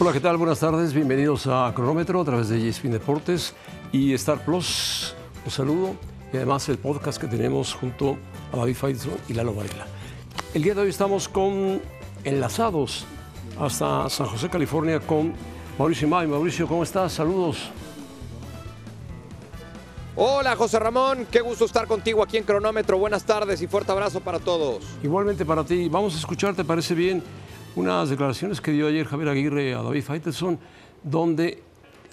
Hola, 0.00 0.12
¿qué 0.12 0.20
tal? 0.20 0.36
Buenas 0.36 0.60
tardes. 0.60 0.92
Bienvenidos 0.92 1.48
a 1.48 1.72
Cronómetro 1.74 2.20
a 2.20 2.24
través 2.24 2.48
de 2.48 2.68
ESPN 2.68 2.92
Deportes 2.92 3.52
y 3.90 4.14
Star 4.14 4.44
Plus. 4.44 5.16
Un 5.44 5.50
saludo 5.50 5.96
y 6.32 6.36
además 6.36 6.68
el 6.68 6.78
podcast 6.78 7.20
que 7.20 7.26
tenemos 7.26 7.74
junto 7.74 8.16
a 8.52 8.58
David 8.58 8.76
Faison 8.76 9.14
y 9.28 9.32
Lalo 9.34 9.54
Varela. 9.54 9.88
El 10.54 10.62
día 10.62 10.74
de 10.74 10.82
hoy 10.82 10.90
estamos 10.90 11.28
con 11.28 11.82
enlazados 12.22 13.06
hasta 13.58 14.08
San 14.08 14.28
José, 14.28 14.48
California, 14.48 15.00
con 15.00 15.32
Mauricio 15.76 16.06
May. 16.06 16.28
Mauricio, 16.28 16.68
¿cómo 16.68 16.84
estás? 16.84 17.14
Saludos. 17.14 17.58
Hola 20.14 20.54
José 20.54 20.78
Ramón, 20.78 21.26
qué 21.28 21.40
gusto 21.40 21.64
estar 21.64 21.88
contigo 21.88 22.22
aquí 22.22 22.36
en 22.36 22.44
Cronómetro. 22.44 22.98
Buenas 22.98 23.24
tardes 23.24 23.60
y 23.62 23.66
fuerte 23.66 23.90
abrazo 23.90 24.20
para 24.20 24.38
todos. 24.38 24.84
Igualmente 25.02 25.44
para 25.44 25.64
ti. 25.64 25.88
Vamos 25.88 26.14
a 26.14 26.18
escuchar, 26.18 26.54
¿te 26.54 26.64
parece 26.64 26.94
bien? 26.94 27.20
Unas 27.78 28.10
declaraciones 28.10 28.60
que 28.60 28.72
dio 28.72 28.88
ayer 28.88 29.06
Javier 29.06 29.28
Aguirre 29.28 29.72
a 29.72 29.82
David 29.82 30.02
Faitelson, 30.02 30.58
donde 31.04 31.62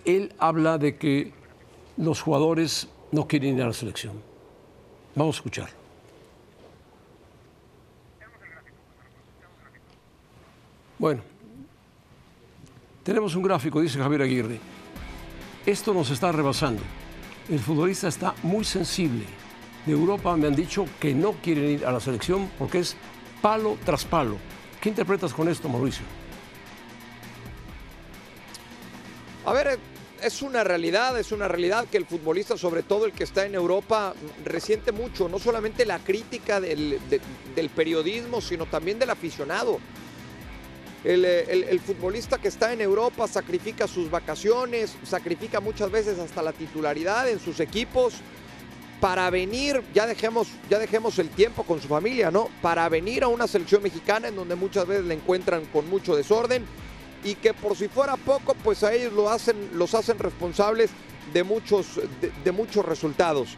él 0.05 0.31
habla 0.37 0.77
de 0.77 0.95
que 0.95 1.33
los 1.97 2.21
jugadores 2.21 2.87
no 3.11 3.27
quieren 3.27 3.55
ir 3.55 3.63
a 3.63 3.65
la 3.65 3.73
selección. 3.73 4.13
Vamos 5.15 5.37
a 5.37 5.39
escuchar. 5.39 5.69
Bueno, 10.99 11.23
tenemos 13.01 13.33
un 13.33 13.41
gráfico, 13.41 13.81
dice 13.81 13.97
Javier 13.97 14.21
Aguirre. 14.21 14.59
Esto 15.65 15.95
nos 15.95 16.11
está 16.11 16.31
rebasando. 16.31 16.83
El 17.49 17.57
futbolista 17.57 18.07
está 18.07 18.35
muy 18.43 18.65
sensible. 18.65 19.25
De 19.87 19.93
Europa 19.93 20.37
me 20.37 20.45
han 20.45 20.55
dicho 20.55 20.85
que 20.99 21.15
no 21.15 21.31
quieren 21.31 21.71
ir 21.71 21.87
a 21.87 21.91
la 21.91 21.99
selección 21.99 22.51
porque 22.59 22.77
es 22.77 22.95
palo 23.41 23.79
tras 23.83 24.05
palo. 24.05 24.37
¿Qué 24.85 24.89
interpretas 24.89 25.33
con 25.33 25.47
esto, 25.47 25.67
Mauricio? 25.67 26.05
A 29.43 29.51
ver, 29.51 29.79
es 30.21 30.43
una 30.43 30.63
realidad, 30.63 31.19
es 31.19 31.31
una 31.31 31.47
realidad 31.47 31.87
que 31.87 31.97
el 31.97 32.05
futbolista, 32.05 32.55
sobre 32.55 32.83
todo 32.83 33.07
el 33.07 33.11
que 33.11 33.23
está 33.23 33.47
en 33.47 33.55
Europa, 33.55 34.13
resiente 34.43 34.91
mucho, 34.91 35.27
no 35.27 35.39
solamente 35.39 35.85
la 35.85 35.97
crítica 35.97 36.61
del, 36.61 36.99
periodismo, 37.75 38.41
sino 38.41 38.67
también 38.67 38.99
del 38.99 39.09
aficionado. 39.09 39.79
El, 41.03 41.25
el, 41.25 41.79
futbolista 41.79 42.37
que 42.37 42.49
está 42.49 42.71
en 42.71 42.79
Europa 42.79 43.27
sacrifica 43.27 43.87
sus 43.87 44.11
vacaciones, 44.11 44.95
sacrifica 45.03 45.61
muchas 45.61 45.89
veces 45.89 46.19
hasta 46.19 46.43
la 46.43 46.53
titularidad 46.53 47.27
en 47.27 47.39
sus 47.39 47.59
equipos 47.59 48.21
para 49.05 49.29
venir, 49.29 49.83
ya 49.93 50.07
dejemos, 50.07 50.47
ya 50.67 50.79
dejemos 50.79 51.19
el 51.19 51.29
tiempo 51.29 51.61
con 51.61 51.79
su 51.79 51.87
familia, 51.87 52.31
¿no? 52.31 52.49
Para 52.63 52.89
venir 52.89 53.23
a 53.23 53.27
una 53.27 53.45
selección 53.45 53.83
mexicana 53.83 54.29
en 54.29 54.35
donde 54.35 54.55
muchas 54.55 54.87
veces 54.87 55.05
le 55.05 55.13
encuentran 55.13 55.63
con 55.65 55.87
mucho 55.87 56.15
desorden 56.15 56.65
y 57.23 57.35
que 57.35 57.53
por 57.53 57.77
si 57.77 57.87
fuera 57.87 58.17
poco, 58.17 58.55
pues 58.63 58.83
a 58.83 58.91
ellos 58.91 59.13
lo 59.13 59.29
hacen, 59.29 59.69
los 59.75 59.93
hacen 59.93 60.17
responsables 60.17 60.89
de 61.31 61.43
muchos, 61.43 61.97
de, 62.19 62.31
de 62.43 62.51
muchos 62.51 62.83
resultados. 62.83 63.49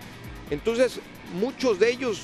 Entonces, 0.50 1.00
muchos 1.40 1.80
de 1.80 1.92
ellos 1.92 2.24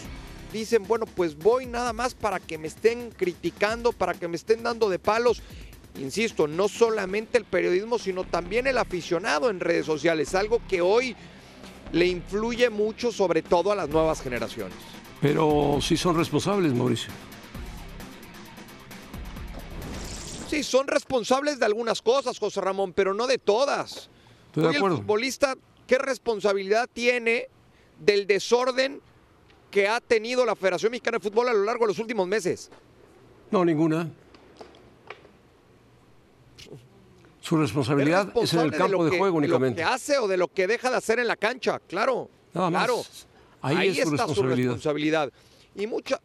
dicen, 0.52 0.84
bueno, 0.86 1.06
pues 1.06 1.38
voy 1.38 1.66
nada 1.66 1.94
más 1.94 2.16
para 2.16 2.42
que 2.42 2.58
me 2.58 2.68
estén 2.68 3.10
criticando, 3.12 3.94
para 3.94 4.16
que 4.16 4.28
me 4.28 4.36
estén 4.36 4.64
dando 4.64 4.90
de 4.90 5.00
palos. 5.00 5.42
Insisto, 5.98 6.46
no 6.46 6.68
solamente 6.68 7.38
el 7.38 7.46
periodismo, 7.46 8.00
sino 8.00 8.26
también 8.26 8.68
el 8.68 8.78
aficionado 8.78 9.50
en 9.50 9.62
redes 9.62 9.86
sociales, 9.86 10.36
algo 10.36 10.60
que 10.68 10.82
hoy 10.82 11.16
le 11.94 12.08
influye 12.08 12.70
mucho, 12.70 13.12
sobre 13.12 13.42
todo 13.42 13.72
a 13.72 13.76
las 13.76 13.88
nuevas 13.88 14.22
generaciones. 14.22 14.76
Pero 15.22 15.78
sí 15.80 15.96
son 15.96 16.18
responsables, 16.18 16.74
Mauricio. 16.74 17.14
Sí, 20.48 20.64
son 20.64 20.88
responsables 20.88 21.60
de 21.60 21.66
algunas 21.66 22.02
cosas, 22.02 22.38
José 22.38 22.60
Ramón, 22.62 22.94
pero 22.94 23.14
no 23.14 23.26
de 23.28 23.38
todas. 23.38 24.10
Estoy 24.48 24.64
de 24.64 24.70
hoy 24.70 24.76
acuerdo. 24.76 24.98
el 24.98 25.02
futbolista, 25.04 25.56
¿qué 25.88 25.98
responsabilidad 25.98 26.90
tiene 26.92 27.48
del 28.00 28.28
desorden 28.28 29.00
que 29.72 29.88
ha 29.88 30.02
tenido 30.02 30.46
la 30.46 30.56
Federación 30.56 30.92
Mexicana 30.92 31.20
de 31.20 31.24
Fútbol 31.24 31.48
a 31.48 31.54
lo 31.54 31.64
largo 31.64 31.86
de 31.86 31.90
los 31.90 32.00
últimos 32.00 32.28
meses? 32.28 32.70
No, 33.50 33.64
ninguna. 33.64 34.12
Su 37.44 37.58
responsabilidad 37.58 38.32
es, 38.42 38.54
en 38.54 38.62
el 38.62 38.72
campo 38.72 39.04
de, 39.04 39.12
que, 39.12 39.18
juego 39.18 39.38
únicamente. 39.38 39.82
De 39.82 39.84
lo 39.84 39.90
que 39.90 39.94
hace 39.94 40.18
o 40.18 40.30
de 40.30 40.38
lo 40.38 40.48
que 40.48 40.66
deja 40.66 40.90
de 40.90 40.96
hacer 40.96 41.20
en 41.20 41.28
la 41.28 41.36
cancha, 41.36 41.78
claro. 41.80 42.30
Nada 42.54 42.70
más. 42.70 42.86
Claro. 42.86 43.04
Ahí, 43.62 43.76
Ahí 43.76 43.90
es 43.90 43.96
su 43.96 44.02
está 44.14 44.28
responsabilidad. 44.28 44.56
su 44.56 44.76
responsabilidad. 44.76 45.34
Y 45.76 45.86
mucha, 45.86 46.22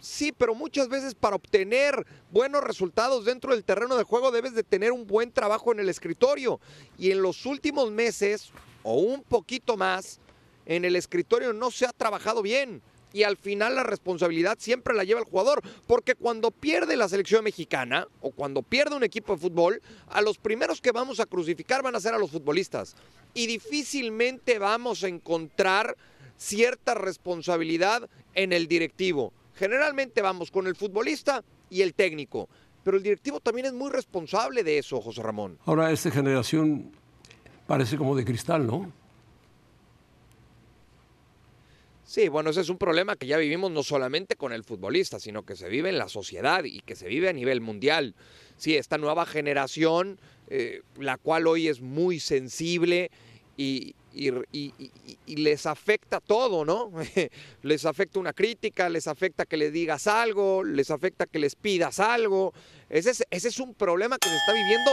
sí, 0.00 0.32
pero 0.32 0.54
muchas 0.54 0.88
veces 0.88 1.14
para 1.14 1.36
obtener 1.36 2.06
buenos 2.30 2.64
resultados 2.64 3.26
dentro 3.26 3.52
del 3.52 3.64
terreno 3.64 3.98
de 3.98 4.04
juego 4.04 4.30
debes 4.30 4.54
de 4.54 4.62
tener 4.62 4.92
un 4.92 5.06
buen 5.06 5.30
trabajo 5.30 5.72
en 5.72 5.80
el 5.80 5.90
escritorio. 5.90 6.58
Y 6.96 7.10
en 7.10 7.20
los 7.20 7.44
últimos 7.44 7.90
meses, 7.90 8.50
o 8.82 8.94
un 8.94 9.22
poquito 9.22 9.76
más, 9.76 10.20
en 10.64 10.86
el 10.86 10.96
escritorio 10.96 11.52
no 11.52 11.70
se 11.70 11.84
ha 11.84 11.92
trabajado 11.92 12.40
bien. 12.40 12.80
Y 13.12 13.24
al 13.24 13.36
final 13.36 13.74
la 13.74 13.82
responsabilidad 13.82 14.56
siempre 14.60 14.94
la 14.94 15.04
lleva 15.04 15.20
el 15.20 15.26
jugador. 15.26 15.62
Porque 15.86 16.14
cuando 16.14 16.50
pierde 16.50 16.96
la 16.96 17.08
selección 17.08 17.44
mexicana 17.44 18.06
o 18.20 18.30
cuando 18.30 18.62
pierde 18.62 18.96
un 18.96 19.04
equipo 19.04 19.34
de 19.34 19.40
fútbol, 19.40 19.82
a 20.08 20.20
los 20.20 20.38
primeros 20.38 20.80
que 20.80 20.92
vamos 20.92 21.20
a 21.20 21.26
crucificar 21.26 21.82
van 21.82 21.96
a 21.96 22.00
ser 22.00 22.14
a 22.14 22.18
los 22.18 22.30
futbolistas. 22.30 22.94
Y 23.34 23.46
difícilmente 23.46 24.58
vamos 24.58 25.04
a 25.04 25.08
encontrar 25.08 25.96
cierta 26.36 26.94
responsabilidad 26.94 28.08
en 28.34 28.52
el 28.52 28.66
directivo. 28.66 29.32
Generalmente 29.54 30.22
vamos 30.22 30.50
con 30.50 30.66
el 30.66 30.74
futbolista 30.74 31.44
y 31.68 31.82
el 31.82 31.94
técnico. 31.94 32.48
Pero 32.82 32.96
el 32.96 33.02
directivo 33.02 33.40
también 33.40 33.66
es 33.66 33.72
muy 33.74 33.90
responsable 33.90 34.64
de 34.64 34.78
eso, 34.78 35.00
José 35.00 35.22
Ramón. 35.22 35.58
Ahora, 35.66 35.90
esta 35.90 36.10
generación 36.10 36.90
parece 37.66 37.96
como 37.96 38.16
de 38.16 38.24
cristal, 38.24 38.66
¿no? 38.66 38.90
Sí, 42.10 42.28
bueno, 42.28 42.50
ese 42.50 42.62
es 42.62 42.68
un 42.70 42.76
problema 42.76 43.14
que 43.14 43.28
ya 43.28 43.36
vivimos 43.36 43.70
no 43.70 43.84
solamente 43.84 44.34
con 44.34 44.52
el 44.52 44.64
futbolista, 44.64 45.20
sino 45.20 45.44
que 45.44 45.54
se 45.54 45.68
vive 45.68 45.90
en 45.90 45.96
la 45.96 46.08
sociedad 46.08 46.64
y 46.64 46.80
que 46.80 46.96
se 46.96 47.06
vive 47.06 47.28
a 47.28 47.32
nivel 47.32 47.60
mundial. 47.60 48.16
Sí, 48.56 48.74
esta 48.74 48.98
nueva 48.98 49.26
generación, 49.26 50.18
eh, 50.48 50.82
la 50.98 51.18
cual 51.18 51.46
hoy 51.46 51.68
es 51.68 51.80
muy 51.80 52.18
sensible 52.18 53.12
y, 53.56 53.94
les 55.28 55.66
afecta 55.66 56.18
todo, 56.18 56.64
¿no? 56.64 56.90
les 57.62 57.84
afecta 57.84 58.18
una 58.18 58.32
crítica, 58.32 58.88
les 58.88 59.06
afecta 59.06 59.46
que 59.46 59.56
les 59.56 59.72
digas 59.72 60.08
algo, 60.08 60.64
les 60.64 60.90
afecta 60.90 61.26
que 61.26 61.38
les 61.38 61.54
pidas 61.54 62.00
algo. 62.00 62.52
Ese 62.88 63.10
es, 63.10 63.24
ese 63.30 63.46
es 63.46 63.60
un 63.60 63.72
problema 63.72 64.18
que 64.18 64.28
se 64.28 64.34
está 64.34 64.52
viviendo, 64.52 64.90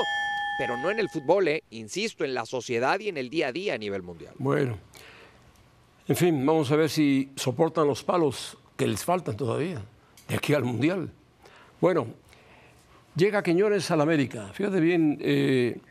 pero 0.59 0.78
no 0.78 0.91
en 0.91 0.99
el 0.99 1.09
fútbol, 1.09 1.47
¿eh? 1.47 1.63
insisto, 1.72 2.23
en 2.25 2.35
la 2.35 2.45
sociedad 2.45 2.99
y 2.99 3.09
en 3.09 3.17
el 3.17 3.31
día 3.31 3.47
a 3.47 3.51
día 3.51 3.73
a 3.73 3.79
nivel 3.79 4.03
mundial. 4.03 4.35
Bueno. 4.38 4.78
En 6.07 6.16
fin, 6.16 6.45
vamos 6.45 6.72
a 6.72 6.78
ver 6.78 6.90
si 6.90 7.34
soportan 7.35 7.85
los 7.85 8.01
palos 8.01 8.57
que 8.78 8.88
les 8.88 9.03
faltan 9.03 9.35
todavía, 9.35 9.81
de 10.29 10.35
aquí 10.35 10.53
al 10.53 10.63
Mundial. 10.63 11.12
Bueno, 11.81 12.07
llega 13.13 13.44
Quiñones 13.44 13.91
al 13.91 14.00
América. 14.00 14.47
Fíjate 14.53 14.79
bien, 14.79 15.17
eh, 15.19 15.81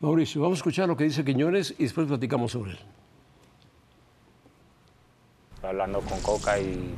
Mauricio, 0.00 0.42
vamos 0.42 0.58
a 0.58 0.60
escuchar 0.60 0.88
lo 0.88 0.96
que 0.96 1.04
dice 1.04 1.24
Quiñones 1.24 1.74
y 1.78 1.84
después 1.84 2.06
platicamos 2.06 2.52
sobre 2.52 2.72
él. 2.72 2.78
Hablando 5.62 6.00
con 6.02 6.20
Coca 6.20 6.58
y, 6.58 6.94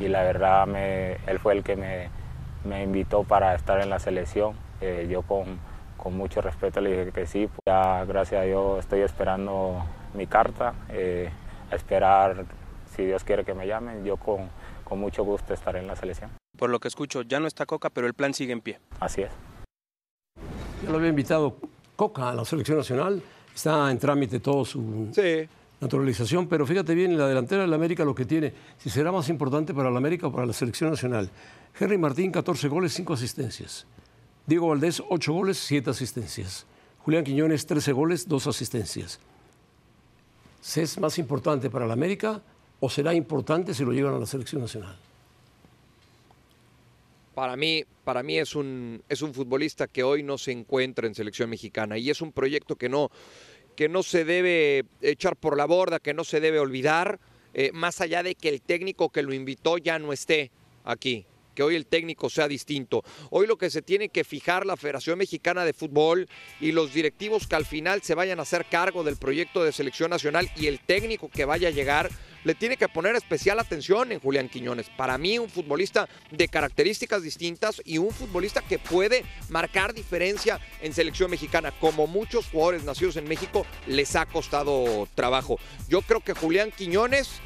la 0.00 0.24
verdad 0.24 0.66
me, 0.66 1.12
él 1.28 1.38
fue 1.38 1.52
el 1.52 1.62
que 1.62 1.76
me, 1.76 2.82
invitó 2.82 3.22
para 3.22 3.54
estar 3.54 3.80
en 3.80 3.88
la 3.88 4.00
selección. 4.00 4.56
Eh, 4.80 5.06
yo 5.08 5.22
con, 5.22 5.60
con 5.96 6.16
mucho 6.16 6.40
respeto 6.40 6.80
le 6.80 6.90
dije 6.90 7.12
que 7.12 7.26
sí. 7.26 7.48
Ya 7.64 8.04
gracias 8.04 8.42
a 8.42 8.44
Dios 8.44 8.80
estoy 8.80 9.02
esperando 9.02 9.84
mi 10.14 10.26
carta, 10.26 10.74
eh, 10.90 11.30
a 11.70 11.76
esperar, 11.76 12.46
si 12.94 13.04
Dios 13.04 13.24
quiere 13.24 13.44
que 13.44 13.54
me 13.54 13.66
llamen, 13.66 14.04
yo 14.04 14.16
con, 14.16 14.48
con, 14.84 14.98
mucho 14.98 15.24
gusto 15.24 15.52
estaré 15.54 15.80
en 15.80 15.86
la 15.86 15.96
selección. 15.96 16.30
Por 16.56 16.70
lo 16.70 16.78
que 16.78 16.88
escucho, 16.88 17.22
ya 17.22 17.40
no 17.40 17.46
está 17.46 17.66
Coca, 17.66 17.90
pero 17.90 18.06
el 18.06 18.14
plan 18.14 18.32
sigue 18.32 18.52
en 18.52 18.60
pie. 18.60 18.78
Así 19.00 19.22
es. 19.22 19.30
Ya 20.82 20.90
lo 20.90 20.96
había 20.98 21.08
invitado 21.08 21.56
Coca 21.96 22.30
a 22.30 22.34
la 22.34 22.44
selección 22.44 22.78
nacional, 22.78 23.22
está 23.54 23.90
en 23.90 23.98
trámite 23.98 24.40
todo 24.40 24.64
su 24.64 25.10
sí. 25.12 25.48
naturalización, 25.80 26.48
pero 26.48 26.66
fíjate 26.66 26.94
bien, 26.94 27.12
en 27.12 27.18
la 27.18 27.28
delantera 27.28 27.62
de 27.62 27.68
la 27.68 27.76
América 27.76 28.04
lo 28.04 28.14
que 28.14 28.24
tiene, 28.24 28.52
si 28.78 28.90
será 28.90 29.10
más 29.10 29.28
importante 29.28 29.74
para 29.74 29.90
la 29.90 29.98
América 29.98 30.28
o 30.28 30.32
para 30.32 30.46
la 30.46 30.52
selección 30.52 30.90
nacional. 30.90 31.30
Henry 31.78 31.98
Martín, 31.98 32.30
14 32.30 32.68
goles, 32.68 32.92
5 32.94 33.14
asistencias. 33.14 33.86
Diego 34.46 34.68
Valdés, 34.68 35.02
8 35.08 35.32
goles, 35.32 35.58
7 35.58 35.90
asistencias. 35.90 36.66
Julián 36.98 37.24
Quiñones, 37.24 37.66
13 37.66 37.92
goles, 37.92 38.28
2 38.28 38.46
asistencias. 38.46 39.20
¿Es 40.76 40.98
más 40.98 41.18
importante 41.18 41.70
para 41.70 41.86
la 41.86 41.92
América 41.92 42.42
o 42.80 42.88
será 42.88 43.14
importante 43.14 43.74
si 43.74 43.84
lo 43.84 43.92
llevan 43.92 44.14
a 44.14 44.18
la 44.18 44.26
selección 44.26 44.62
nacional? 44.62 44.96
Para 47.34 47.56
mí, 47.56 47.84
para 48.04 48.22
mí 48.22 48.38
es, 48.38 48.54
un, 48.54 49.02
es 49.08 49.22
un 49.22 49.34
futbolista 49.34 49.86
que 49.86 50.02
hoy 50.02 50.22
no 50.22 50.38
se 50.38 50.52
encuentra 50.52 51.06
en 51.06 51.14
selección 51.14 51.50
mexicana 51.50 51.98
y 51.98 52.10
es 52.10 52.22
un 52.22 52.32
proyecto 52.32 52.76
que 52.76 52.88
no, 52.88 53.10
que 53.76 53.88
no 53.88 54.02
se 54.02 54.24
debe 54.24 54.84
echar 55.00 55.36
por 55.36 55.56
la 55.56 55.66
borda, 55.66 55.98
que 55.98 56.14
no 56.14 56.24
se 56.24 56.40
debe 56.40 56.58
olvidar, 56.60 57.18
eh, 57.52 57.70
más 57.72 58.00
allá 58.00 58.22
de 58.22 58.34
que 58.34 58.48
el 58.48 58.62
técnico 58.62 59.10
que 59.10 59.22
lo 59.22 59.32
invitó 59.32 59.78
ya 59.78 59.98
no 59.98 60.12
esté 60.12 60.50
aquí. 60.84 61.26
Que 61.54 61.62
hoy 61.62 61.76
el 61.76 61.86
técnico 61.86 62.28
sea 62.28 62.48
distinto. 62.48 63.02
Hoy 63.30 63.46
lo 63.46 63.56
que 63.56 63.70
se 63.70 63.82
tiene 63.82 64.08
que 64.08 64.24
fijar 64.24 64.66
la 64.66 64.76
Federación 64.76 65.18
Mexicana 65.18 65.64
de 65.64 65.72
Fútbol 65.72 66.28
y 66.60 66.72
los 66.72 66.92
directivos 66.92 67.46
que 67.46 67.56
al 67.56 67.64
final 67.64 68.02
se 68.02 68.14
vayan 68.14 68.38
a 68.38 68.42
hacer 68.42 68.66
cargo 68.66 69.04
del 69.04 69.16
proyecto 69.16 69.64
de 69.64 69.72
selección 69.72 70.10
nacional 70.10 70.50
y 70.56 70.66
el 70.66 70.80
técnico 70.80 71.28
que 71.28 71.44
vaya 71.44 71.68
a 71.68 71.72
llegar 71.72 72.10
le 72.44 72.54
tiene 72.54 72.76
que 72.76 72.88
poner 72.88 73.16
especial 73.16 73.58
atención 73.58 74.12
en 74.12 74.20
Julián 74.20 74.48
Quiñones. 74.48 74.90
Para 74.90 75.18
mí, 75.18 75.38
un 75.38 75.48
futbolista 75.48 76.08
de 76.30 76.48
características 76.48 77.22
distintas 77.22 77.80
y 77.84 77.98
un 77.98 78.10
futbolista 78.10 78.60
que 78.60 78.78
puede 78.78 79.24
marcar 79.48 79.94
diferencia 79.94 80.60
en 80.82 80.92
selección 80.92 81.30
mexicana. 81.30 81.72
Como 81.80 82.06
muchos 82.06 82.46
jugadores 82.46 82.84
nacidos 82.84 83.16
en 83.16 83.26
México, 83.26 83.66
les 83.86 84.14
ha 84.14 84.26
costado 84.26 85.08
trabajo. 85.14 85.58
Yo 85.88 86.02
creo 86.02 86.20
que 86.20 86.34
Julián 86.34 86.70
Quiñones 86.70 87.40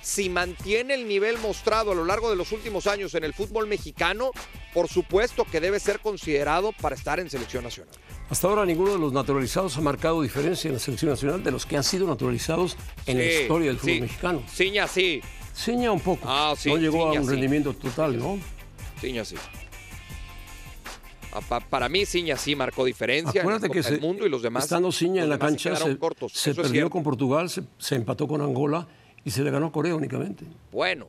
si 0.00 0.28
mantiene 0.28 0.94
el 0.94 1.08
nivel 1.08 1.38
mostrado 1.38 1.92
a 1.92 1.94
lo 1.94 2.04
largo 2.04 2.30
de 2.30 2.36
los 2.36 2.52
últimos 2.52 2.86
años 2.86 3.14
en 3.14 3.24
el 3.24 3.34
fútbol 3.34 3.66
mexicano, 3.66 4.30
por 4.72 4.88
supuesto 4.88 5.44
que 5.44 5.60
debe 5.60 5.80
ser 5.80 6.00
considerado 6.00 6.72
para 6.72 6.94
estar 6.94 7.20
en 7.20 7.30
selección 7.30 7.64
nacional. 7.64 7.94
Hasta 8.28 8.48
ahora 8.48 8.64
ninguno 8.64 8.92
de 8.92 8.98
los 8.98 9.12
naturalizados 9.12 9.76
ha 9.76 9.80
marcado 9.80 10.22
diferencia 10.22 10.68
en 10.68 10.74
la 10.74 10.80
selección 10.80 11.10
nacional 11.10 11.42
de 11.42 11.50
los 11.50 11.66
que 11.66 11.76
han 11.76 11.84
sido 11.84 12.06
naturalizados 12.06 12.76
en 13.06 13.18
la 13.18 13.24
historia 13.24 13.68
del 13.68 13.78
fútbol 13.78 14.00
mexicano. 14.00 14.42
Ciña 14.48 14.88
sí. 14.88 15.20
Ciña 15.54 15.92
un 15.92 16.00
poco. 16.00 16.22
Ah, 16.26 16.54
no 16.64 16.76
llegó 16.76 17.08
a 17.08 17.12
un 17.12 17.28
rendimiento 17.28 17.74
total, 17.74 18.18
¿no? 18.18 18.38
Ciña 19.00 19.24
sí. 19.24 19.36
Ah, 21.32 21.60
para 21.60 21.88
mí 21.88 22.06
Ciña 22.06 22.36
sí 22.36 22.54
marcó 22.54 22.84
diferencia 22.84 23.40
Acuérdate 23.40 23.66
en 23.66 23.94
el 23.94 24.00
mundo 24.00 24.24
y 24.24 24.28
los 24.28 24.42
demás. 24.42 24.64
Estando 24.64 24.90
Ciña 24.90 25.24
en 25.24 25.28
la 25.28 25.38
cancha 25.38 25.76
se, 25.76 25.98
se 26.28 26.54
perdió 26.54 26.88
con 26.88 27.02
Portugal, 27.02 27.50
se 27.50 27.94
empató 27.94 28.26
con 28.26 28.40
Angola 28.40 28.86
y 29.24 29.30
se 29.30 29.42
le 29.42 29.50
ganó 29.50 29.66
a 29.66 29.72
Corea 29.72 29.94
únicamente. 29.94 30.44
Bueno. 30.70 31.08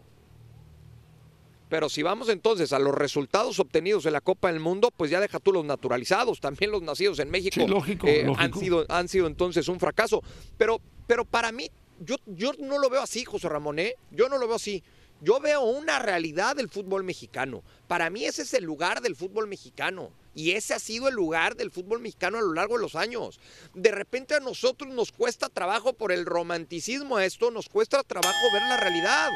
Pero 1.68 1.90
si 1.90 2.04
vamos 2.04 2.30
entonces 2.30 2.72
a 2.74 2.80
los 2.80 2.94
resultados 2.94 3.60
obtenidos 3.60 4.06
en 4.06 4.14
la 4.14 4.22
Copa 4.22 4.52
del 4.52 4.60
Mundo, 4.60 4.92
pues 4.96 5.10
ya 5.10 5.20
deja 5.20 5.40
tú 5.40 5.52
los 5.52 5.66
naturalizados, 5.66 6.40
también 6.40 6.72
los 6.72 6.84
nacidos 6.84 7.20
en 7.20 7.32
México 7.32 7.66
eh, 8.06 8.32
Han, 8.38 8.54
sido, 8.54 8.86
han 8.88 9.08
sido 9.08 9.28
entonces 9.28 9.68
un 9.68 9.80
fracaso. 9.80 10.22
Pero, 10.58 10.80
pero 11.08 11.26
para 11.26 11.52
mí, 11.52 11.70
yo, 12.00 12.18
yo 12.28 12.52
no 12.60 12.78
lo 12.78 12.90
veo 12.90 13.02
así, 13.02 13.26
José 13.26 13.50
Ramón, 13.50 13.80
¿eh? 13.80 13.96
Yo 14.12 14.30
no 14.30 14.38
lo 14.38 14.48
veo 14.48 14.58
así. 14.58 14.84
Yo 15.22 15.40
veo 15.40 15.62
una 15.64 15.98
realidad 16.00 16.56
del 16.56 16.70
fútbol 16.70 17.04
mexicano. 17.04 17.64
Para 17.88 18.10
mí 18.10 18.26
ese 18.26 18.44
es 18.44 18.54
el 18.54 18.64
lugar 18.64 19.02
del 19.02 19.16
fútbol 19.16 19.48
mexicano. 19.48 20.12
Y 20.36 20.52
ese 20.52 20.74
ha 20.74 20.80
sido 20.80 21.08
el 21.08 21.16
lugar 21.16 21.56
del 21.56 21.72
fútbol 21.72 22.02
mexicano 22.02 22.38
a 22.38 22.42
lo 22.42 22.54
largo 22.54 22.76
de 22.76 22.82
los 22.82 22.96
años. 22.96 23.40
De 23.74 23.92
repente 23.92 24.36
a 24.36 24.42
nosotros 24.42 24.94
nos 24.94 25.14
cuesta 25.14 25.48
trabajo 25.48 25.94
por 25.94 26.12
el 26.12 26.26
romanticismo 26.26 27.16
a 27.16 27.26
esto, 27.26 27.52
nos 27.52 27.70
cuesta 27.70 28.04
trabajo 28.04 28.38
ver 28.54 28.62
la 28.64 28.78
realidad. 28.78 29.32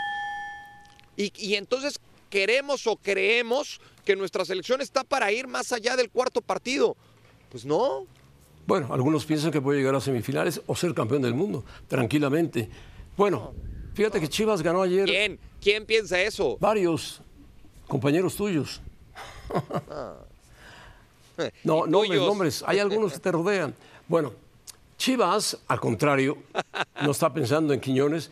Y, 1.15 1.55
entonces 1.55 1.99
queremos 2.29 2.85
o 2.85 2.97
creemos 2.97 3.79
que 4.05 4.15
nuestra 4.15 4.45
selección 4.45 4.81
está 4.81 5.03
para 5.03 5.31
ir 5.31 5.47
más 5.47 5.71
allá 5.71 5.95
del 5.95 6.09
cuarto 6.09 6.41
partido. 6.41 6.95
Pues 7.49 7.65
no. 7.65 8.05
Bueno, 8.67 8.93
algunos 8.93 9.25
piensan 9.25 9.51
que 9.51 9.61
puede 9.61 9.79
llegar 9.79 9.95
a 9.95 10.01
semifinales 10.01 10.61
o 10.67 10.75
ser 10.75 10.93
campeón 10.93 11.21
del 11.21 11.33
mundo, 11.33 11.63
tranquilamente. 11.87 12.69
Bueno, 13.17 13.53
fíjate 13.93 14.19
que 14.19 14.27
Chivas 14.27 14.61
ganó 14.61 14.81
ayer. 14.81 15.05
¿Quién? 15.05 15.39
¿Quién 15.61 15.85
piensa 15.85 16.21
eso? 16.21 16.57
Varios 16.59 17.21
compañeros 17.87 18.35
tuyos. 18.35 18.81
No, 21.63 21.86
nombres, 21.86 22.19
nombres. 22.19 22.63
Hay 22.65 22.80
algunos 22.80 23.13
que 23.13 23.19
te 23.19 23.31
rodean. 23.31 23.74
Bueno, 24.07 24.33
Chivas, 24.97 25.57
al 25.68 25.80
contrario, 25.80 26.38
no 27.03 27.12
está 27.12 27.33
pensando 27.33 27.74
en 27.74 27.80
Quiñones. 27.80 28.30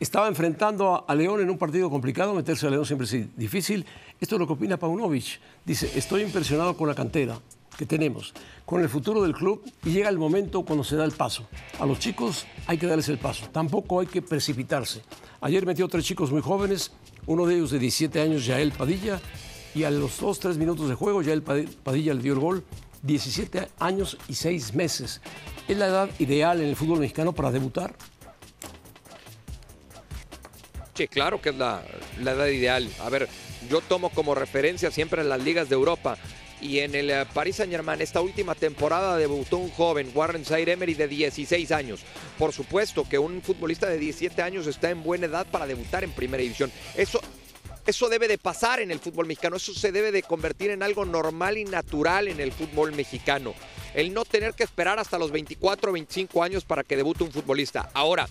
Estaba 0.00 0.28
enfrentando 0.28 1.04
a 1.06 1.14
León 1.14 1.40
en 1.40 1.50
un 1.50 1.58
partido 1.58 1.90
complicado, 1.90 2.32
meterse 2.34 2.66
a 2.66 2.70
León 2.70 2.84
siempre 2.84 3.06
es 3.06 3.36
difícil. 3.36 3.84
Esto 4.20 4.36
es 4.36 4.38
lo 4.40 4.46
que 4.46 4.52
opina 4.52 4.76
Paunovic. 4.76 5.40
Dice, 5.64 5.90
estoy 5.96 6.22
impresionado 6.22 6.76
con 6.76 6.88
la 6.88 6.94
cantera 6.94 7.38
que 7.76 7.86
tenemos, 7.86 8.34
con 8.66 8.80
el 8.80 8.88
futuro 8.88 9.22
del 9.22 9.32
club 9.32 9.62
y 9.84 9.90
llega 9.90 10.08
el 10.08 10.18
momento 10.18 10.62
cuando 10.62 10.82
se 10.82 10.96
da 10.96 11.04
el 11.04 11.12
paso. 11.12 11.46
A 11.78 11.86
los 11.86 12.00
chicos 12.00 12.44
hay 12.66 12.76
que 12.76 12.86
darles 12.86 13.08
el 13.08 13.18
paso, 13.18 13.48
tampoco 13.50 14.00
hay 14.00 14.06
que 14.08 14.20
precipitarse. 14.20 15.02
Ayer 15.40 15.64
metió 15.64 15.86
tres 15.86 16.04
chicos 16.04 16.32
muy 16.32 16.42
jóvenes, 16.42 16.90
uno 17.26 17.46
de 17.46 17.54
ellos 17.54 17.70
de 17.70 17.78
17 17.78 18.20
años, 18.20 18.44
Yael 18.44 18.72
Padilla, 18.72 19.20
y 19.78 19.84
a 19.84 19.90
los 19.92 20.18
dos, 20.18 20.40
tres 20.40 20.58
minutos 20.58 20.88
de 20.88 20.96
juego 20.96 21.22
ya 21.22 21.32
el 21.32 21.42
Padilla 21.42 22.12
le 22.12 22.20
dio 22.20 22.32
el 22.32 22.40
gol. 22.40 22.64
17 23.02 23.68
años 23.78 24.18
y 24.26 24.34
6 24.34 24.74
meses. 24.74 25.20
¿Es 25.68 25.76
la 25.76 25.86
edad 25.86 26.10
ideal 26.18 26.60
en 26.60 26.66
el 26.66 26.74
fútbol 26.74 26.98
mexicano 26.98 27.32
para 27.32 27.52
debutar? 27.52 27.94
Sí, 30.94 31.06
claro 31.06 31.40
que 31.40 31.50
es 31.50 31.54
la, 31.54 31.84
edad 32.20 32.46
ideal. 32.48 32.90
A 32.98 33.08
ver, 33.08 33.28
yo 33.70 33.80
tomo 33.80 34.10
como 34.10 34.34
referencia 34.34 34.90
siempre 34.90 35.22
en 35.22 35.28
las 35.28 35.44
ligas 35.44 35.68
de 35.68 35.76
Europa. 35.76 36.18
Y 36.60 36.80
en 36.80 36.96
el 36.96 37.08
eh, 37.10 37.24
Paris 37.32 37.54
Saint 37.54 37.70
Germain, 37.70 38.00
esta 38.00 38.20
última 38.20 38.56
temporada 38.56 39.16
debutó 39.16 39.58
un 39.58 39.70
joven, 39.70 40.10
Warren 40.12 40.44
Zaire 40.44 40.72
Emery, 40.72 40.94
de 40.94 41.06
16 41.06 41.70
años. 41.70 42.00
Por 42.36 42.52
supuesto 42.52 43.08
que 43.08 43.16
un 43.16 43.42
futbolista 43.42 43.86
de 43.86 43.96
17 43.96 44.42
años 44.42 44.66
está 44.66 44.90
en 44.90 45.04
buena 45.04 45.26
edad 45.26 45.46
para 45.46 45.68
debutar 45.68 46.02
en 46.02 46.10
primera 46.10 46.42
división. 46.42 46.72
Eso 46.96 47.20
eso 47.88 48.10
debe 48.10 48.28
de 48.28 48.36
pasar 48.36 48.80
en 48.80 48.90
el 48.90 48.98
fútbol 48.98 49.24
mexicano, 49.24 49.56
eso 49.56 49.72
se 49.72 49.92
debe 49.92 50.12
de 50.12 50.22
convertir 50.22 50.70
en 50.70 50.82
algo 50.82 51.06
normal 51.06 51.56
y 51.56 51.64
natural 51.64 52.28
en 52.28 52.38
el 52.38 52.52
fútbol 52.52 52.92
mexicano. 52.92 53.54
El 53.94 54.12
no 54.12 54.26
tener 54.26 54.52
que 54.52 54.62
esperar 54.62 54.98
hasta 54.98 55.18
los 55.18 55.30
24 55.32 55.88
o 55.88 55.94
25 55.94 56.42
años 56.42 56.66
para 56.66 56.84
que 56.84 56.98
debute 56.98 57.24
un 57.24 57.32
futbolista. 57.32 57.88
Ahora, 57.94 58.28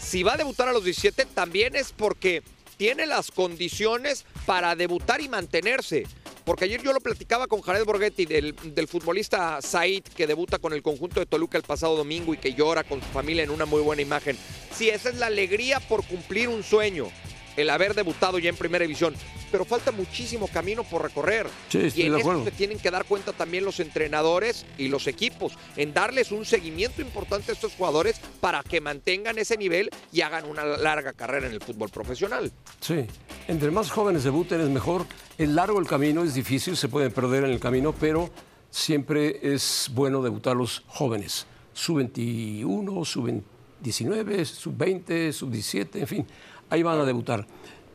si 0.00 0.22
va 0.22 0.32
a 0.32 0.36
debutar 0.38 0.66
a 0.66 0.72
los 0.72 0.82
17 0.82 1.26
también 1.26 1.76
es 1.76 1.92
porque 1.92 2.42
tiene 2.78 3.04
las 3.04 3.30
condiciones 3.30 4.24
para 4.46 4.74
debutar 4.76 5.20
y 5.20 5.28
mantenerse. 5.28 6.04
Porque 6.46 6.64
ayer 6.64 6.82
yo 6.82 6.94
lo 6.94 7.00
platicaba 7.00 7.46
con 7.46 7.60
Jared 7.60 7.84
Borghetti, 7.84 8.24
del, 8.24 8.56
del, 8.74 8.88
futbolista 8.88 9.60
Said, 9.60 10.04
que 10.04 10.26
debuta 10.26 10.58
con 10.58 10.72
el 10.72 10.82
conjunto 10.82 11.20
de 11.20 11.26
Toluca 11.26 11.58
el 11.58 11.64
pasado 11.64 11.98
domingo 11.98 12.32
y 12.32 12.38
que 12.38 12.54
llora 12.54 12.82
con 12.82 13.00
su 13.00 13.08
familia 13.08 13.44
en 13.44 13.50
una 13.50 13.66
muy 13.66 13.82
buena 13.82 14.00
imagen. 14.00 14.38
Sí, 14.74 14.88
esa 14.88 15.10
es 15.10 15.18
la 15.18 15.26
alegría 15.26 15.80
por 15.80 16.02
cumplir 16.04 16.48
un 16.48 16.62
sueño 16.62 17.12
el 17.56 17.70
haber 17.70 17.94
debutado 17.94 18.38
ya 18.38 18.48
en 18.48 18.56
primera 18.56 18.82
división, 18.82 19.14
pero 19.50 19.64
falta 19.64 19.92
muchísimo 19.92 20.48
camino 20.48 20.84
por 20.84 21.02
recorrer. 21.02 21.46
y 21.72 22.02
en 22.02 22.16
eso 22.16 22.44
se 22.44 22.50
tienen 22.50 22.78
que 22.78 22.90
dar 22.90 23.04
cuenta 23.04 23.32
también 23.32 23.64
los 23.64 23.80
entrenadores 23.80 24.64
y 24.78 24.88
los 24.88 25.06
equipos, 25.06 25.52
en 25.76 25.92
darles 25.92 26.32
un 26.32 26.44
seguimiento 26.44 27.02
importante 27.02 27.52
a 27.52 27.54
estos 27.54 27.74
jugadores 27.74 28.20
para 28.40 28.62
que 28.62 28.80
mantengan 28.80 29.38
ese 29.38 29.56
nivel 29.56 29.90
y 30.12 30.22
hagan 30.22 30.46
una 30.46 30.64
larga 30.64 31.12
carrera 31.12 31.46
en 31.46 31.52
el 31.52 31.60
fútbol 31.60 31.90
profesional. 31.90 32.50
Sí, 32.80 33.06
entre 33.48 33.70
más 33.70 33.90
jóvenes 33.90 34.24
debuten 34.24 34.60
es 34.60 34.68
mejor. 34.68 35.06
Es 35.38 35.48
largo 35.48 35.78
el 35.78 35.86
camino, 35.86 36.22
es 36.22 36.34
difícil, 36.34 36.76
se 36.76 36.88
pueden 36.88 37.12
perder 37.12 37.44
en 37.44 37.50
el 37.50 37.60
camino, 37.60 37.94
pero 37.98 38.30
siempre 38.70 39.40
es 39.42 39.90
bueno 39.92 40.22
debutar 40.22 40.56
los 40.56 40.82
jóvenes. 40.86 41.46
Sub 41.74 41.96
21, 41.96 43.04
sub 43.04 43.42
19, 43.80 44.44
sub 44.44 44.76
20, 44.76 45.32
sub 45.32 45.50
17, 45.50 46.00
en 46.00 46.06
fin 46.06 46.26
ahí 46.72 46.82
van 46.82 46.98
a 46.98 47.04
debutar. 47.04 47.46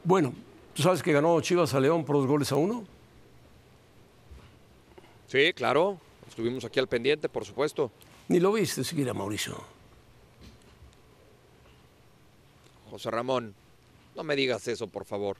Bueno, 0.03 0.33
¿tú 0.75 0.83
sabes 0.83 1.01
que 1.01 1.11
ganó 1.11 1.41
Chivas 1.41 1.73
a 1.73 1.79
León 1.79 2.05
por 2.05 2.15
dos 2.15 2.27
goles 2.27 2.51
a 2.51 2.55
uno? 2.55 2.85
Sí, 5.27 5.51
claro. 5.53 5.99
Estuvimos 6.27 6.63
aquí 6.63 6.79
al 6.79 6.87
pendiente, 6.87 7.27
por 7.27 7.43
supuesto. 7.43 7.91
Ni 8.27 8.39
lo 8.39 8.51
viste 8.51 8.83
siquiera, 8.83 9.15
Mauricio. 9.15 9.63
José 12.91 13.09
Ramón, 13.09 13.55
no 14.15 14.23
me 14.23 14.35
digas 14.35 14.67
eso, 14.67 14.85
por 14.85 15.05
favor. 15.05 15.37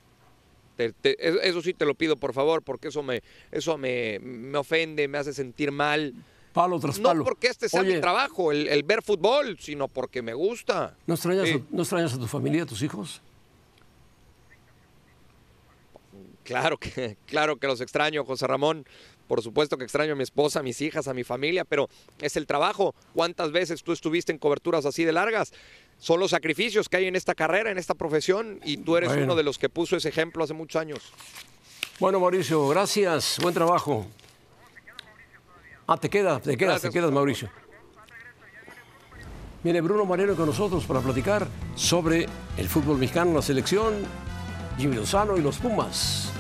eso 0.80 1.62
sí 1.62 1.74
te 1.76 1.86
lo 1.86 1.94
pido, 1.94 2.18
por 2.18 2.34
favor, 2.34 2.64
porque 2.64 2.88
eso 2.88 3.04
me, 3.04 3.22
eso 3.52 3.78
me, 3.78 4.18
me 4.20 4.58
ofende, 4.58 5.08
me 5.08 5.20
hace 5.20 5.32
sentir 5.32 5.72
mal. 5.72 6.16
Palo 6.58 6.80
tras 6.80 7.00
palo. 7.00 7.20
No 7.20 7.24
porque 7.24 7.48
este 7.48 7.70
sea 7.70 7.84
mi 7.84 8.02
trabajo, 8.02 8.52
el, 8.52 8.82
ver 8.82 9.04
fútbol, 9.04 9.60
sino 9.60 9.88
porque 9.88 10.24
me 10.24 10.34
gusta. 10.34 10.98
¿No 11.06 11.14
extrañas, 11.14 11.48
¿No 11.70 11.84
extrañas 11.84 12.16
a 12.16 12.18
tu 12.18 12.26
familia, 12.26 12.64
a 12.64 12.66
tus 12.66 12.82
hijos? 12.82 13.22
Claro 16.44 16.78
que, 16.78 17.16
claro 17.28 17.58
que 17.58 17.68
los 17.68 17.80
extraño, 17.80 18.26
José 18.26 18.48
Ramón. 18.48 18.88
Por 19.28 19.44
supuesto 19.44 19.78
que 19.78 19.84
extraño 19.84 20.14
a 20.14 20.16
mi 20.16 20.24
esposa, 20.24 20.62
a 20.62 20.64
mis 20.64 20.82
hijas, 20.82 21.08
a 21.08 21.14
mi 21.14 21.24
familia, 21.24 21.64
pero 21.64 21.90
es 22.22 22.38
el 22.38 22.48
trabajo. 22.48 22.96
¿Cuántas 23.14 23.52
veces 23.52 23.84
tú 23.84 23.92
estuviste 23.92 24.32
en 24.32 24.40
coberturas 24.40 24.86
así 24.88 25.04
de 25.04 25.12
largas? 25.12 25.54
Son 26.00 26.20
los 26.20 26.32
sacrificios 26.32 26.90
que 26.90 26.98
hay 26.98 27.06
en 27.06 27.16
esta 27.16 27.36
carrera, 27.36 27.70
en 27.70 27.78
esta 27.78 27.94
profesión, 27.94 28.62
y 28.64 28.78
tú 28.78 28.98
eres 28.98 29.12
uno 29.12 29.36
de 29.36 29.44
los 29.44 29.60
que 29.60 29.70
puso 29.70 29.96
ese 29.96 30.10
ejemplo 30.10 30.44
hace 30.44 30.54
muchos 30.56 30.82
años. 30.82 31.12
Bueno, 32.00 32.20
Mauricio, 32.20 32.68
gracias. 32.70 33.38
Buen 33.42 33.54
trabajo. 33.54 34.08
Ah, 35.90 35.96
te 35.96 36.10
quedas, 36.10 36.42
te 36.42 36.58
quedas, 36.58 36.82
te 36.82 36.90
quedas, 36.90 37.12
Mauricio. 37.12 37.50
Viene 39.64 39.80
Bruno 39.80 40.04
Moreno 40.04 40.36
con 40.36 40.48
nosotros 40.48 40.86
para 40.86 41.00
platicar 41.00 41.48
sobre 41.76 42.28
el 42.58 42.68
fútbol 42.68 42.98
mexicano, 42.98 43.34
la 43.34 43.42
selección, 43.42 43.94
Jimmy 44.78 44.98
Lozano 44.98 45.38
y 45.38 45.42
los 45.42 45.58
Pumas. 45.60 46.34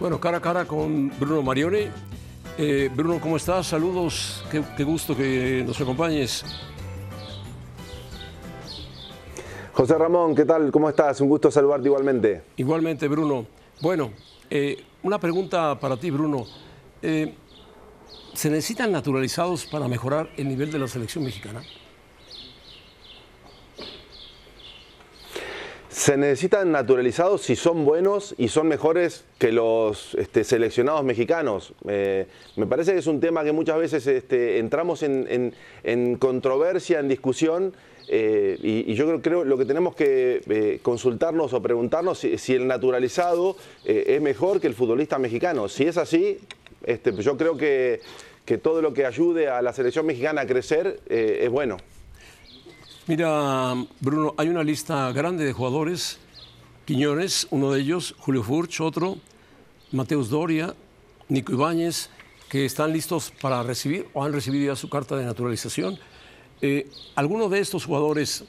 Bueno, 0.00 0.18
cara 0.18 0.38
a 0.38 0.40
cara 0.40 0.64
con 0.64 1.12
Bruno 1.20 1.42
Marione. 1.42 2.09
Eh, 2.62 2.90
Bruno, 2.94 3.18
¿cómo 3.18 3.38
estás? 3.38 3.68
Saludos, 3.68 4.44
qué, 4.50 4.62
qué 4.76 4.84
gusto 4.84 5.16
que 5.16 5.64
nos 5.66 5.80
acompañes. 5.80 6.44
José 9.72 9.96
Ramón, 9.96 10.34
¿qué 10.34 10.44
tal? 10.44 10.70
¿Cómo 10.70 10.90
estás? 10.90 11.22
Un 11.22 11.30
gusto 11.30 11.50
saludarte 11.50 11.88
igualmente. 11.88 12.42
Igualmente, 12.58 13.08
Bruno. 13.08 13.46
Bueno, 13.80 14.10
eh, 14.50 14.84
una 15.02 15.18
pregunta 15.18 15.80
para 15.80 15.96
ti, 15.96 16.10
Bruno. 16.10 16.44
Eh, 17.00 17.34
¿Se 18.34 18.50
necesitan 18.50 18.92
naturalizados 18.92 19.64
para 19.64 19.88
mejorar 19.88 20.28
el 20.36 20.46
nivel 20.46 20.70
de 20.70 20.80
la 20.80 20.86
selección 20.86 21.24
mexicana? 21.24 21.62
Se 26.00 26.16
necesitan 26.16 26.72
naturalizados 26.72 27.42
si 27.42 27.56
son 27.56 27.84
buenos 27.84 28.34
y 28.38 28.48
son 28.48 28.68
mejores 28.68 29.26
que 29.36 29.52
los 29.52 30.14
este, 30.14 30.44
seleccionados 30.44 31.04
mexicanos. 31.04 31.74
Eh, 31.86 32.26
me 32.56 32.64
parece 32.64 32.94
que 32.94 33.00
es 33.00 33.06
un 33.06 33.20
tema 33.20 33.44
que 33.44 33.52
muchas 33.52 33.76
veces 33.76 34.06
este, 34.06 34.60
entramos 34.60 35.02
en, 35.02 35.52
controversia, 36.18 37.00
en 37.00 37.08
discusión, 37.08 37.74
eh, 38.08 38.56
y, 38.62 38.94
yo 38.94 39.04
creo, 39.04 39.20
creo 39.20 39.44
lo 39.44 39.58
que 39.58 39.66
tenemos 39.66 39.94
que 39.94 40.40
eh, 40.48 40.78
consultarnos 40.80 41.52
o 41.52 41.60
preguntarnos 41.60 42.18
si, 42.18 42.38
si 42.38 42.54
el 42.54 42.66
naturalizado 42.66 43.56
es 43.84 44.22
mejor 44.22 44.58
que 44.58 44.68
el 44.68 44.74
futbolista 44.74 45.18
mexicano. 45.18 45.68
Si 45.68 45.84
es 45.84 45.98
así, 45.98 46.38
este, 46.82 47.12
yo 47.12 47.36
creo 47.36 47.58
que, 47.58 48.00
que 48.46 48.56
todo 48.56 48.80
lo 48.80 48.94
que 48.94 49.04
ayude 49.04 49.48
a 49.48 49.60
la 49.60 49.74
selección 49.74 50.06
mexicana 50.06 50.40
a 50.40 50.46
crecer 50.46 50.98
es 51.10 51.50
bueno. 51.50 51.76
Mira, 53.10 53.74
Bruno, 53.98 54.36
hay 54.36 54.50
una 54.50 54.62
lista 54.62 55.10
grande 55.10 55.44
de 55.44 55.52
jugadores. 55.52 56.20
Quiñones, 56.84 57.48
uno 57.50 57.72
de 57.72 57.80
ellos, 57.80 58.14
Julio 58.20 58.44
Furch, 58.44 58.80
otro, 58.80 59.18
Mateus 59.90 60.30
Doria, 60.30 60.76
Nico 61.28 61.50
Ibáñez, 61.50 62.08
que 62.48 62.64
están 62.64 62.92
listos 62.92 63.32
para 63.42 63.64
recibir 63.64 64.06
o 64.12 64.22
han 64.22 64.32
recibido 64.32 64.72
ya 64.72 64.76
su 64.76 64.88
carta 64.88 65.16
de 65.16 65.24
naturalización. 65.24 65.98
Eh, 66.62 66.88
¿Alguno 67.16 67.48
de 67.48 67.58
estos 67.58 67.84
jugadores 67.84 68.44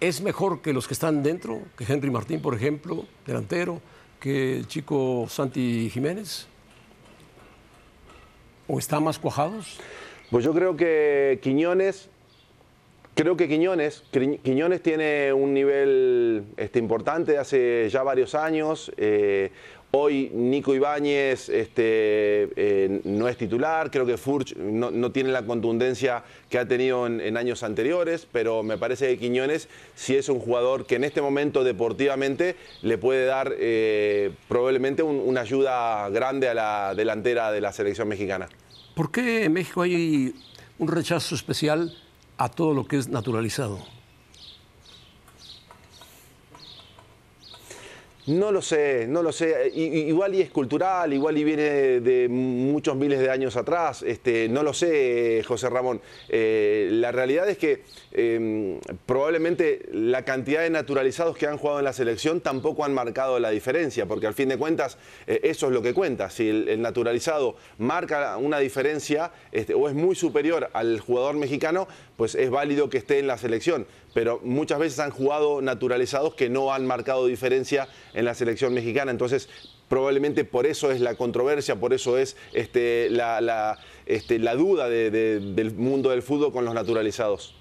es 0.00 0.20
mejor 0.20 0.60
que 0.60 0.72
los 0.72 0.88
que 0.88 0.94
están 0.94 1.22
dentro? 1.22 1.60
Que 1.78 1.84
Henry 1.84 2.10
Martín, 2.10 2.42
por 2.42 2.52
ejemplo, 2.52 3.04
delantero, 3.24 3.80
que 4.18 4.56
el 4.56 4.66
chico 4.66 5.28
Santi 5.28 5.88
Jiménez. 5.88 6.48
¿O 8.66 8.80
están 8.80 9.04
más 9.04 9.20
cuajados? 9.20 9.78
Pues 10.32 10.44
yo 10.44 10.52
creo 10.52 10.76
que 10.76 11.38
Quiñones, 11.40 12.08
creo 13.16 13.36
que 13.36 13.48
Quiñones, 13.48 14.04
Quiñones 14.44 14.82
tiene 14.82 15.32
un 15.32 15.52
nivel 15.52 16.44
este, 16.56 16.78
importante 16.78 17.38
hace 17.38 17.88
ya 17.90 18.02
varios 18.04 18.34
años. 18.36 18.92
eh, 18.96 19.50
hoy 19.92 20.30
Nico 20.34 20.74
Ibáñez 20.74 21.48
este, 21.48 22.50
eh, 22.56 23.00
no 23.04 23.28
es 23.28 23.38
titular, 23.38 23.90
creo 23.90 24.04
que 24.04 24.18
Furch 24.18 24.54
no, 24.56 24.90
no 24.90 25.10
tiene 25.10 25.30
la 25.30 25.46
contundencia 25.46 26.22
que 26.50 26.58
ha 26.58 26.68
tenido 26.68 27.06
en, 27.06 27.34
años 27.38 27.62
anteriores, 27.62 28.26
pero 28.30 28.62
me 28.62 28.76
parece 28.76 29.08
que 29.08 29.18
Quiñones 29.18 29.68
sí 29.94 30.14
es 30.14 30.28
un 30.28 30.38
jugador 30.38 30.84
que 30.86 30.96
en 30.96 31.04
este 31.04 31.22
momento 31.22 31.64
deportivamente 31.64 32.56
le 32.82 32.98
puede 32.98 33.24
dar 33.24 33.54
eh, 33.58 34.32
probablemente 34.48 35.02
un- 35.02 35.22
una 35.24 35.40
ayuda 35.40 36.10
grande 36.10 36.48
a 36.48 36.54
la 36.54 36.94
delantera 36.94 37.50
de 37.50 37.62
la 37.62 37.72
selección 37.72 38.08
mexicana. 38.08 38.48
¿Por 38.94 39.10
qué 39.10 39.44
en 39.44 39.52
México 39.54 39.80
hay 39.82 40.34
un 40.78 40.88
rechazo 40.88 41.34
especial 41.34 41.90
a 42.38 42.48
todo 42.48 42.74
lo 42.74 42.86
que 42.86 42.98
es 42.98 43.08
naturalizado? 43.08 43.95
No 48.26 48.50
lo 48.50 48.60
sé, 48.60 49.06
no 49.06 49.22
lo 49.22 49.30
sé. 49.30 49.70
Igual 49.72 50.34
y 50.34 50.40
es 50.40 50.50
cultural, 50.50 51.12
igual 51.12 51.38
y 51.38 51.44
viene 51.44 52.00
de, 52.00 52.26
muchos 52.28 52.96
miles 52.96 53.20
de 53.20 53.30
años 53.30 53.56
atrás. 53.56 54.02
Este, 54.02 54.48
no 54.48 54.64
lo 54.64 54.72
sé, 54.72 55.44
José 55.46 55.70
Ramón. 55.70 56.00
Eh, 56.28 56.88
la 56.90 57.12
realidad 57.12 57.48
es 57.48 57.56
que 57.56 57.84
eh, 58.10 58.80
probablemente 59.06 59.86
la 59.92 60.24
cantidad 60.24 60.62
de 60.62 60.70
naturalizados 60.70 61.36
que 61.36 61.46
han 61.46 61.56
jugado 61.56 61.78
en 61.78 61.84
la 61.84 61.92
selección 61.92 62.40
tampoco 62.40 62.84
han 62.84 62.94
marcado 62.94 63.38
la 63.38 63.50
diferencia, 63.50 64.06
porque 64.06 64.26
al 64.26 64.34
fin 64.34 64.48
de 64.48 64.58
cuentas 64.58 64.98
eh, 65.28 65.40
eso 65.44 65.68
es 65.68 65.72
lo 65.72 65.80
que 65.80 65.94
cuenta. 65.94 66.28
Si 66.28 66.48
el, 66.48 66.68
el 66.68 66.82
naturalizado 66.82 67.54
marca 67.78 68.36
una 68.38 68.58
diferencia 68.58 69.30
este, 69.52 69.74
o 69.74 69.88
es 69.88 69.94
muy 69.94 70.16
superior 70.16 70.68
al 70.72 70.98
jugador 70.98 71.36
mexicano, 71.36 71.86
pues 72.16 72.34
es 72.34 72.50
válido 72.50 72.90
que 72.90 72.98
esté 72.98 73.20
en 73.20 73.28
la 73.28 73.38
selección. 73.38 73.86
Pero 74.16 74.40
muchas 74.42 74.78
veces 74.78 74.98
han 74.98 75.10
jugado 75.10 75.60
naturalizados 75.60 76.34
que 76.34 76.48
no 76.48 76.72
han 76.72 76.86
marcado 76.86 77.26
diferencia 77.26 77.86
en 78.14 78.24
la 78.24 78.32
selección 78.34 78.72
mexicana. 78.72 79.10
Entonces, 79.10 79.50
probablemente 79.90 80.46
por 80.46 80.64
eso 80.64 80.90
es 80.90 81.02
la 81.02 81.16
controversia, 81.16 81.76
por 81.76 81.92
eso 81.92 82.16
es 82.16 82.34
este, 82.54 83.10
la, 83.10 83.42
la, 83.42 83.78
este, 84.06 84.38
la 84.38 84.54
duda 84.54 84.88
de- 84.88 85.10
de- 85.10 85.40
del 85.40 85.74
mundo 85.74 86.08
del 86.08 86.22
fútbol 86.22 86.50
con 86.50 86.64
los 86.64 86.72
naturalizados. 86.72 87.54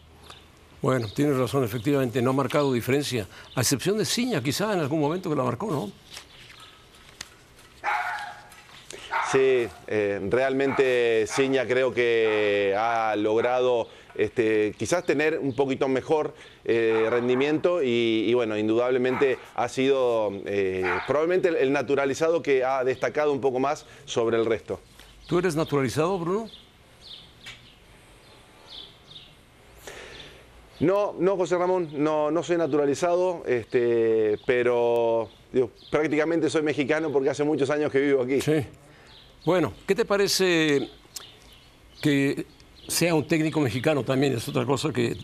Bueno, 0.81 1.07
tienes 1.13 1.35
razón, 1.35 1.65
efectivamente, 1.65 2.21
no 2.21 2.29
ha 2.29 2.33
marcado 2.33 2.71
diferencia, 2.71 3.27
a 3.53 3.59
excepción 3.59 3.97
de 3.97 4.05
Ciña, 4.05 4.41
quizá 4.41 4.71
en 4.74 4.79
algún 4.79 5.01
momento 5.01 5.29
que 5.29 5.35
la 5.35 5.43
marcó, 5.43 5.69
¿no? 5.69 5.91
Sí, 9.29 9.67
eh, 9.88 10.21
realmente 10.29 11.25
Ciña 11.27 11.65
creo 11.65 11.93
que 11.93 12.74
ha 12.77 13.13
logrado 13.17 13.89
este, 14.17 14.74
quizás 14.77 15.05
tener 15.05 15.39
un 15.39 15.55
poquito 15.55 15.88
mejor 15.88 16.34
eh, 16.63 17.07
rendimiento 17.10 17.84
y, 17.84 18.25
y, 18.27 18.34
bueno, 18.34 18.57
indudablemente 18.57 19.38
ha 19.55 19.67
sido 19.69 20.31
eh, 20.45 20.84
probablemente 21.07 21.50
el, 21.50 21.72
naturalizado 21.72 22.41
que 22.41 22.63
ha 22.63 22.84
destacado 22.84 23.31
un 23.31 23.41
poco 23.41 23.60
más 23.60 23.86
sobre 24.05 24.38
el 24.38 24.45
resto. 24.45 24.79
¿Tú 25.27 25.39
eres 25.39 25.55
naturalizado, 25.55 26.17
Bruno? 26.19 26.50
No, 30.79 31.15
no, 31.17 31.38
José 31.38 31.57
Ramón, 31.57 31.89
no, 31.93 32.31
no 32.31 32.43
soy 32.43 32.57
naturalizado, 32.57 33.43
este, 33.48 34.38
pero 34.45 35.29
digo, 35.51 35.72
prácticamente 35.89 36.50
soy 36.50 36.63
mexicano 36.63 37.12
porque 37.12 37.29
hace 37.29 37.45
muchos 37.45 37.69
años 37.69 37.91
que 37.91 38.00
vivo 38.00 38.24
aquí. 38.24 38.41
Sí. 38.41 38.65
Bueno, 39.45 39.74
¿qué 39.88 39.95
te 39.95 40.05
parece 40.05 40.89
que 42.01 42.45
sea 42.87 43.13
un 43.15 43.27
técnico 43.27 43.59
mexicano 43.59 44.03
también? 44.03 44.33
Es 44.33 44.47
otra 44.47 44.65
cosa 44.65 44.91
que 44.91 45.17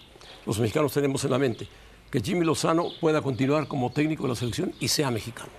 los 0.46 0.60
mexicanos 0.60 0.94
tenemos 0.94 1.24
en 1.24 1.32
la 1.32 1.38
mente. 1.38 1.68
Que 2.10 2.20
Jimmy 2.20 2.46
Lozano 2.46 2.90
pueda 3.00 3.22
continuar 3.22 3.68
como 3.68 3.92
técnico 3.92 4.24
de 4.24 4.30
la 4.30 4.36
selección 4.36 4.74
y 4.80 4.88
sea 4.88 5.12
mexicano. 5.12 5.50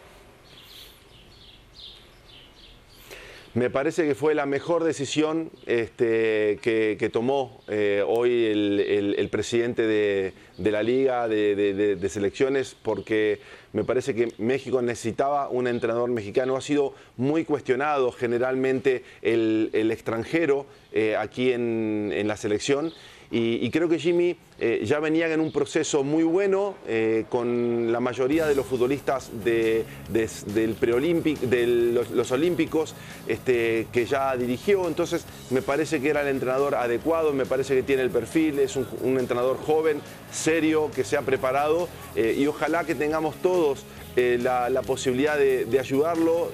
Me 3.55 3.69
parece 3.69 4.07
que 4.07 4.15
fue 4.15 4.35
la 4.35 4.47
mejor 4.47 4.83
decisión 4.83 5.51
este, 5.67 6.59
que, 6.63 7.11
tomó 7.13 7.61
eh, 7.69 8.03
hoy 8.07 8.47
el, 8.47 9.29
presidente 9.31 9.83
de, 9.87 10.33
la 10.71 10.83
liga 10.83 11.29
de, 11.29 12.09
selecciones 12.09 12.75
porque 12.83 13.41
me 13.75 13.85
parece 13.85 14.15
que 14.15 14.33
México 14.39 14.81
necesitaba 14.81 15.51
un 15.51 15.67
entrenador 15.67 16.09
mexicano. 16.09 16.57
Ha 16.57 16.63
sido 16.63 16.95
muy 17.19 17.45
cuestionado 17.45 18.11
generalmente 18.11 19.05
el, 19.21 19.71
extranjero 19.93 20.65
eh, 20.93 21.15
aquí 21.17 21.53
en 21.53 22.25
la 22.27 22.39
selección. 22.39 22.91
Y, 23.35 23.71
creo 23.71 23.89
que 23.89 23.99
Jimmy 23.99 24.37
eh, 24.61 24.83
ya 24.85 25.01
venía 25.01 25.33
en 25.33 25.41
un 25.41 25.51
proceso 25.53 26.05
muy 26.05 26.23
bueno 26.23 26.75
eh, 26.87 27.25
con 27.31 27.91
la 27.91 27.99
mayoría 27.99 28.47
de 28.47 28.55
los 28.55 28.67
futbolistas 28.67 29.31
de, 29.43 29.87
de- 30.11 30.29
de 30.53 31.67
los, 32.13 32.31
olímpicos 32.31 32.95
este, 33.27 33.87
que 33.91 34.05
ya 34.05 34.37
dirigió. 34.37 34.87
Entonces 34.87 35.25
me 35.49 35.63
parece 35.63 36.03
que 36.03 36.11
era 36.11 36.21
el 36.21 36.29
entrenador 36.29 36.75
adecuado, 36.75 37.33
me 37.33 37.47
parece 37.47 37.75
que 37.75 37.83
tiene 37.83 38.03
el 38.03 38.11
perfil, 38.11 38.59
es 38.59 38.77
un, 38.77 39.19
entrenador 39.19 39.57
joven, 39.57 40.03
serio, 40.31 40.91
que 40.95 41.03
se 41.03 41.17
ha 41.17 41.23
preparado 41.23 41.89
eh, 42.15 42.37
y 42.39 42.47
ojalá 42.47 42.85
que 42.85 42.95
tengamos 42.95 43.37
todos 43.37 43.87
la, 44.15 44.83
posibilidad 44.83 45.39
de 45.39 45.79
ayudarlo. 45.81 46.51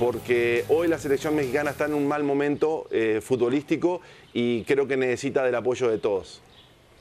Porque 0.00 0.64
hoy 0.70 0.88
la 0.88 0.98
selección 0.98 1.36
mexicana 1.36 1.72
está 1.72 1.84
en 1.84 1.92
un 1.92 2.08
mal 2.08 2.24
momento 2.24 2.88
eh, 2.90 3.20
futbolístico 3.22 4.00
y 4.32 4.64
creo 4.64 4.88
que 4.88 4.96
necesita 4.96 5.44
del 5.44 5.54
apoyo 5.54 5.90
de 5.90 5.98
todos. 5.98 6.40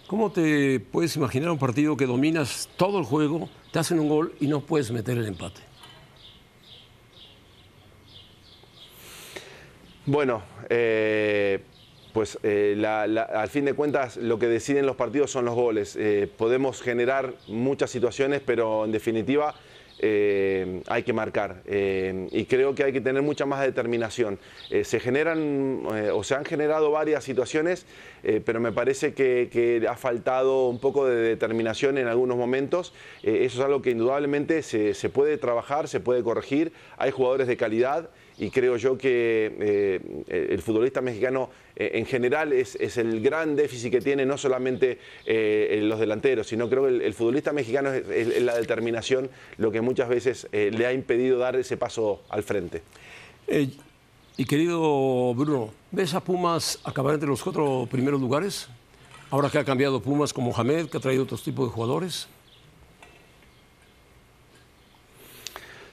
¿Cómo 0.08 0.34
te 0.34 0.82
puedes 0.82 1.16
imaginar 1.16 1.50
un 1.50 1.58
partido 1.58 1.96
que 1.96 2.06
dominas 2.06 2.68
todo 2.76 3.00
el 3.00 3.06
juego, 3.06 3.48
te 3.72 3.80
hacen 3.80 4.02
un 4.02 4.10
gol 4.10 4.34
y 4.42 4.48
no 4.48 4.60
puedes 4.60 4.92
meter 4.92 5.18
el 5.18 5.28
empate? 5.28 5.62
Bueno, 10.06 10.42
eh, 10.70 11.62
pues 12.12 12.38
eh, 12.44 12.74
la- 12.78 13.08
la- 13.08 13.22
al 13.24 13.48
fin 13.48 13.64
de 13.64 13.76
cuentas 13.76 14.18
lo 14.18 14.38
que 14.40 14.48
deciden 14.48 14.86
los 14.86 14.98
partidos 14.98 15.32
son 15.32 15.46
los 15.46 15.56
goles. 15.56 15.96
Eh, 15.98 16.30
podemos 16.38 16.82
generar 16.82 17.34
muchas 17.48 17.92
situaciones, 17.92 18.42
pero 18.46 18.84
en 18.84 18.92
definitiva 18.92 19.56
eh, 20.02 20.82
hay 20.88 21.04
que 21.04 21.14
marcar. 21.14 21.62
Eh, 21.66 22.28
y 22.32 22.46
creo 22.46 22.74
que 22.74 22.86
hay 22.86 22.94
que 22.94 23.02
tener 23.02 23.22
mucha 23.22 23.46
más 23.46 23.62
determinación. 23.62 24.40
Eh, 24.70 24.84
se 24.84 25.00
generan 25.00 25.84
o 26.14 26.24
se 26.24 26.36
han 26.36 26.46
generado 26.46 26.92
varias 26.92 27.24
situaciones, 27.24 27.86
pero 28.46 28.60
me 28.60 28.72
parece 28.72 29.14
que, 29.14 29.86
ha 29.90 29.96
faltado 29.96 30.68
un 30.68 30.80
poco 30.80 31.06
de 31.06 31.16
determinación 31.16 31.98
en 31.98 32.08
algunos 32.08 32.38
momentos. 32.38 32.94
eso 33.24 33.60
es 33.60 33.66
algo 33.66 33.82
que 33.82 33.92
indudablemente 33.92 34.62
se, 34.62 34.94
se 34.94 35.10
puede 35.10 35.38
trabajar, 35.38 35.88
se 35.88 36.00
puede 36.00 36.24
corregir. 36.24 36.72
Hay 36.98 37.12
jugadores 37.12 37.48
de 37.48 37.58
calidad 37.58 38.10
y 38.40 38.50
creo 38.52 38.78
yo 38.78 38.98
que 38.98 39.54
eh, 39.60 40.52
el 40.52 40.62
futbolista 40.62 41.02
mexicano 41.02 41.50
eh, 41.76 41.92
en 41.96 42.06
general 42.06 42.54
es, 42.54 42.76
el 42.98 43.22
gran 43.22 43.56
déficit 43.56 43.92
que 43.92 44.02
tiene 44.02 44.26
no 44.26 44.38
solamente 44.38 44.98
eh, 45.26 45.80
los 45.84 46.00
delanteros, 46.00 46.48
sino 46.48 46.70
creo 46.70 46.88
que 46.88 47.06
el, 47.06 47.14
futbolista 47.14 47.52
mexicano 47.52 47.92
es, 47.94 48.42
la 48.42 48.56
determinación 48.56 49.30
lo 49.58 49.72
que 49.72 49.82
muchas 49.82 50.08
veces 50.08 50.48
le 50.52 50.86
ha 50.86 50.94
impedido 50.94 51.38
dar 51.38 51.58
ese 51.58 51.76
paso 51.76 52.22
al 52.30 52.44
frente. 52.44 52.82
y 53.48 54.46
querido 54.46 55.34
Bruno, 55.34 55.74
¿ves 55.92 56.14
a 56.14 56.22
Pumas 56.22 56.80
acabar 56.86 57.16
entre 57.16 57.28
los 57.28 57.44
cuatro 57.44 57.88
primeros 57.92 58.22
lugares? 58.22 58.70
Ahora 59.32 59.50
que 59.50 59.60
ha 59.60 59.66
cambiado 59.66 60.02
Pumas 60.02 60.34
con 60.34 60.46
Mohamed, 60.46 60.88
que 60.88 60.98
ha 60.98 61.02
traído 61.02 61.24
otros 61.24 61.44
tipos 61.44 61.68
de 61.68 61.74
jugadores. 61.74 62.28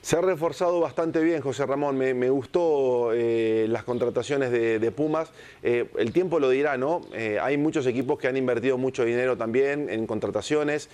Se 0.07 0.15
ha 0.15 0.21
reforzado 0.21 0.79
bastante 0.79 1.21
bien, 1.21 1.41
José 1.41 1.67
Ramón. 1.67 1.99
Me, 1.99 2.31
gustó 2.31 3.11
eh, 3.13 3.67
las 3.69 3.83
contrataciones 3.83 4.53
de, 4.53 4.93
Pumas. 4.93 5.33
Eh, 5.65 5.91
el 5.99 6.13
tiempo 6.13 6.39
lo 6.39 6.49
dirá, 6.49 6.77
¿no? 6.77 7.01
Eh, 7.13 7.41
hay 7.43 7.57
muchos 7.57 7.85
equipos 7.89 8.17
que 8.17 8.29
han 8.29 8.37
invertido 8.37 8.79
mucho 8.79 9.05
dinero 9.05 9.37
también 9.37 9.91
en 9.91 10.07
contrataciones. 10.07 10.91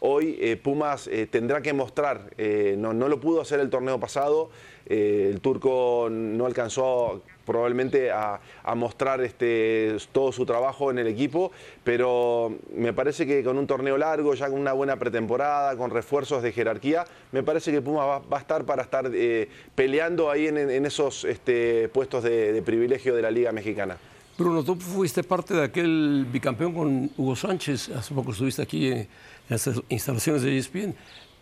hoy 0.00 0.56
Pumas 0.60 1.08
tendrá 1.30 1.62
que 1.62 1.72
mostrar, 1.72 2.32
no, 2.76 2.92
no, 2.92 3.08
lo 3.08 3.20
pudo 3.20 3.42
hacer 3.42 3.60
el 3.60 3.70
torneo 3.70 4.00
pasado. 4.00 4.50
El 4.86 5.40
turco 5.40 6.08
no 6.10 6.46
alcanzó 6.46 7.22
probablemente 7.46 8.10
a, 8.10 8.40
mostrar 8.74 9.20
este, 9.22 9.96
todo 10.12 10.32
su 10.32 10.44
trabajo 10.44 10.90
en 10.90 10.98
el 10.98 11.06
equipo, 11.06 11.52
pero 11.84 12.54
me 12.74 12.92
parece 12.92 13.26
que 13.26 13.42
con 13.42 13.56
un 13.56 13.66
torneo 13.66 13.96
largo, 13.96 14.34
ya 14.34 14.50
con 14.50 14.60
una 14.60 14.72
buena 14.72 14.96
pretemporada, 14.96 15.76
con 15.76 15.90
refuerzos 15.90 16.42
de 16.42 16.52
jerarquía, 16.52 17.04
me 17.32 17.42
parece 17.42 17.72
que 17.72 17.80
Puma 17.80 18.04
va, 18.04 18.36
a 18.36 18.40
estar 18.40 18.64
para 18.64 18.82
estar 18.82 19.10
eh, 19.14 19.48
peleando 19.74 20.30
ahí 20.30 20.48
en, 20.48 20.84
esos 20.84 21.24
este, 21.24 21.88
puestos 21.88 22.24
de, 22.24 22.62
privilegio 22.62 23.14
de 23.14 23.22
la 23.22 23.30
Liga 23.30 23.52
Mexicana. 23.52 23.96
Bruno, 24.36 24.62
tú 24.62 24.76
fuiste 24.76 25.22
parte 25.22 25.54
de 25.54 25.64
aquel 25.64 26.26
bicampeón 26.30 26.74
con 26.74 27.10
Hugo 27.16 27.36
Sánchez, 27.36 27.88
hace 27.90 28.12
poco 28.12 28.32
estuviste 28.32 28.60
aquí 28.60 28.92
en 28.92 29.08
las 29.48 29.70
instalaciones 29.88 30.42
de 30.42 30.58
ESPN. 30.58 30.94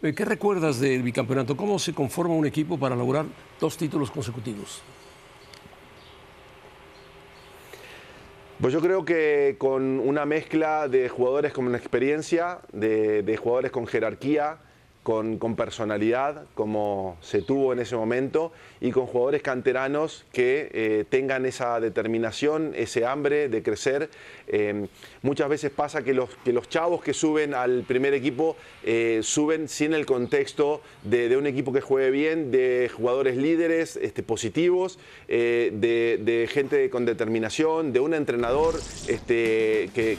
Eh, 0.02 0.12
¿Qué 0.14 0.24
recuerdas 0.24 0.80
del 0.80 1.02
bicampeonato? 1.02 1.56
¿Cómo 1.56 1.78
se 1.78 1.94
conforma 1.94 2.34
un 2.34 2.46
equipo 2.46 2.78
para 2.78 2.94
lograr 2.96 3.26
dos 3.60 3.76
títulos 3.76 4.10
consecutivos? 4.10 4.82
Pues 8.60 8.72
yo 8.72 8.80
creo 8.80 9.04
que 9.04 9.56
con 9.58 10.00
una 10.00 10.24
mezcla 10.24 10.88
de 10.88 11.08
jugadores 11.08 11.52
con 11.52 11.74
experiencia, 11.74 12.60
de, 12.72 13.38
jugadores 13.40 13.70
con 13.70 13.86
jerarquía, 13.86 14.58
con, 15.04 15.38
personalidad, 15.54 16.46
como 16.54 17.18
se 17.20 17.42
tuvo 17.42 17.74
en 17.74 17.78
ese 17.78 17.94
momento, 17.94 18.52
y 18.80 18.90
con 18.90 19.06
jugadores 19.06 19.42
canteranos 19.42 20.24
que 20.32 20.70
eh, 20.72 21.04
tengan 21.08 21.44
esa 21.44 21.78
determinación, 21.78 22.72
ese 22.74 23.04
hambre 23.04 23.50
de 23.50 23.62
crecer. 23.62 24.08
Eh, 24.48 24.86
muchas 25.20 25.50
veces 25.50 25.70
pasa 25.70 26.02
que 26.02 26.14
los, 26.14 26.30
que 26.42 26.54
los 26.54 26.70
chavos 26.70 27.02
que 27.02 27.12
suben 27.12 27.52
al 27.52 27.82
primer 27.82 28.14
equipo 28.14 28.56
eh, 28.82 29.20
suben 29.22 29.68
sin 29.68 29.92
el 29.92 30.06
contexto 30.06 30.80
de, 31.02 31.36
un 31.36 31.46
equipo 31.46 31.70
que 31.72 31.82
juegue 31.82 32.10
bien, 32.10 32.50
de 32.50 32.90
jugadores 32.94 33.36
líderes 33.36 33.96
este, 33.96 34.22
positivos, 34.22 34.98
de, 35.28 36.48
gente 36.50 36.88
con 36.88 37.04
determinación, 37.04 37.92
de 37.92 38.00
un 38.00 38.14
entrenador 38.14 38.76
este, 39.06 39.90
que, 39.94 40.16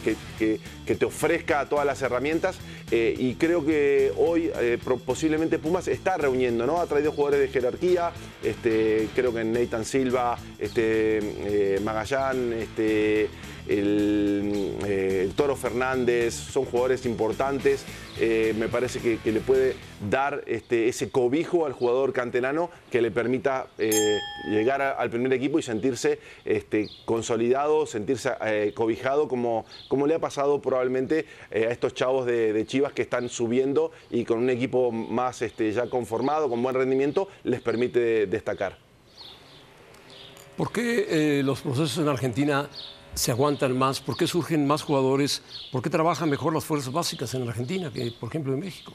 que 0.86 0.96
te 0.96 1.06
ofrezca 1.06 1.68
todas 1.68 1.88
las 1.88 2.04
herramientas. 2.04 2.60
y 2.92 3.34
creo 3.36 3.66
que 3.66 4.12
hoy 4.18 4.52
posiblemente 4.78 5.60
Pumas 5.60 5.88
está 5.88 6.18
reuniendo, 6.18 6.66
¿no? 6.66 6.80
Ha 6.80 6.88
traído 6.88 7.12
jugadores 7.12 7.42
de 7.42 7.48
jerarquía, 7.48 8.12
este, 8.44 9.10
creo 9.16 9.34
que 9.34 9.44
Nathan 9.44 9.86
Silva, 9.86 10.38
este, 10.60 11.76
eh, 11.76 11.80
Magallán, 11.84 12.54
este, 12.54 13.30
eh, 13.68 15.22
el, 15.24 15.34
Toro 15.36 15.56
Fernández, 15.56 16.34
son 16.34 16.66
jugadores 16.66 17.06
importantes. 17.06 17.86
Eh, 18.20 18.54
me 18.58 18.68
parece 18.70 19.00
que, 19.00 19.32
le 19.32 19.40
puede 19.40 19.76
dar 20.10 20.44
este, 20.46 20.88
ese 20.88 21.10
cobijo 21.10 21.66
al 21.66 21.74
jugador 21.74 22.14
canterano 22.14 22.70
que 22.92 23.02
le 23.02 23.12
permita 23.12 23.68
eh, 23.78 24.20
llegar 24.48 24.82
al 24.82 25.10
primer 25.10 25.34
equipo 25.34 25.60
y 25.60 25.64
sentirse 25.64 26.20
este, 26.46 26.88
consolidado, 27.06 27.86
sentirse 27.86 28.32
cobijado, 28.74 29.28
como, 29.28 29.66
como 29.88 30.08
le 30.08 30.16
ha 30.16 30.20
pasado 30.20 30.62
probablemente 30.62 31.26
a 31.52 31.58
estos 31.58 31.94
chavos 31.94 32.26
de, 32.26 32.66
Chivas 32.66 32.94
que 32.94 33.02
están 33.02 33.30
subiendo 33.30 33.92
y 34.10 34.26
con 34.26 34.40
un 34.40 34.50
equipo 34.50 34.92
más 34.92 35.42
este, 35.42 35.72
ya 35.72 35.88
conformado, 35.88 36.50
con 36.50 36.64
buen 36.64 36.76
rendimiento, 36.76 37.28
les 37.44 37.62
permite 37.62 38.26
destacar. 38.26 38.78
¿Por 40.58 40.72
qué 40.72 41.42
los 41.44 41.62
procesos 41.62 41.98
en 41.98 42.08
Argentina 42.08 42.70
se 43.16 43.32
aguantan 43.32 43.78
más? 43.78 44.00
¿Por 44.02 44.18
qué 44.18 44.28
surgen 44.28 44.68
más 44.68 44.84
jugadores? 44.84 45.42
¿Por 45.72 45.82
qué 45.82 45.90
trabajan 45.90 46.30
mejor 46.30 46.54
las 46.54 46.66
fuerzas 46.66 46.94
básicas 46.94 47.34
en 47.34 47.48
Argentina 47.48 47.92
que, 47.92 48.12
por 48.12 48.30
ejemplo, 48.30 48.54
en 48.54 48.60
México? 48.60 48.94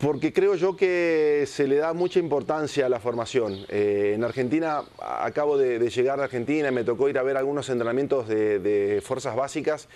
Porque 0.00 0.32
creo 0.32 0.54
yo 0.54 0.76
que 0.76 1.44
se 1.46 1.68
le 1.68 1.76
da 1.76 1.92
mucha 1.92 2.18
importancia 2.18 2.86
a 2.86 2.88
la 2.88 3.00
formación. 3.00 3.66
Eh, 3.68 4.12
en 4.14 4.24
Argentina, 4.24 4.82
acabo 4.98 5.58
de, 5.58 5.78
llegar 5.90 6.20
a 6.20 6.24
Argentina, 6.24 6.68
y 6.68 6.72
me 6.72 6.84
tocó 6.84 7.10
ir 7.10 7.18
a 7.18 7.22
ver 7.22 7.36
algunos 7.36 7.68
entrenamientos 7.68 8.26
de, 8.26 9.02
fuerzas 9.04 9.36
básicas 9.36 9.88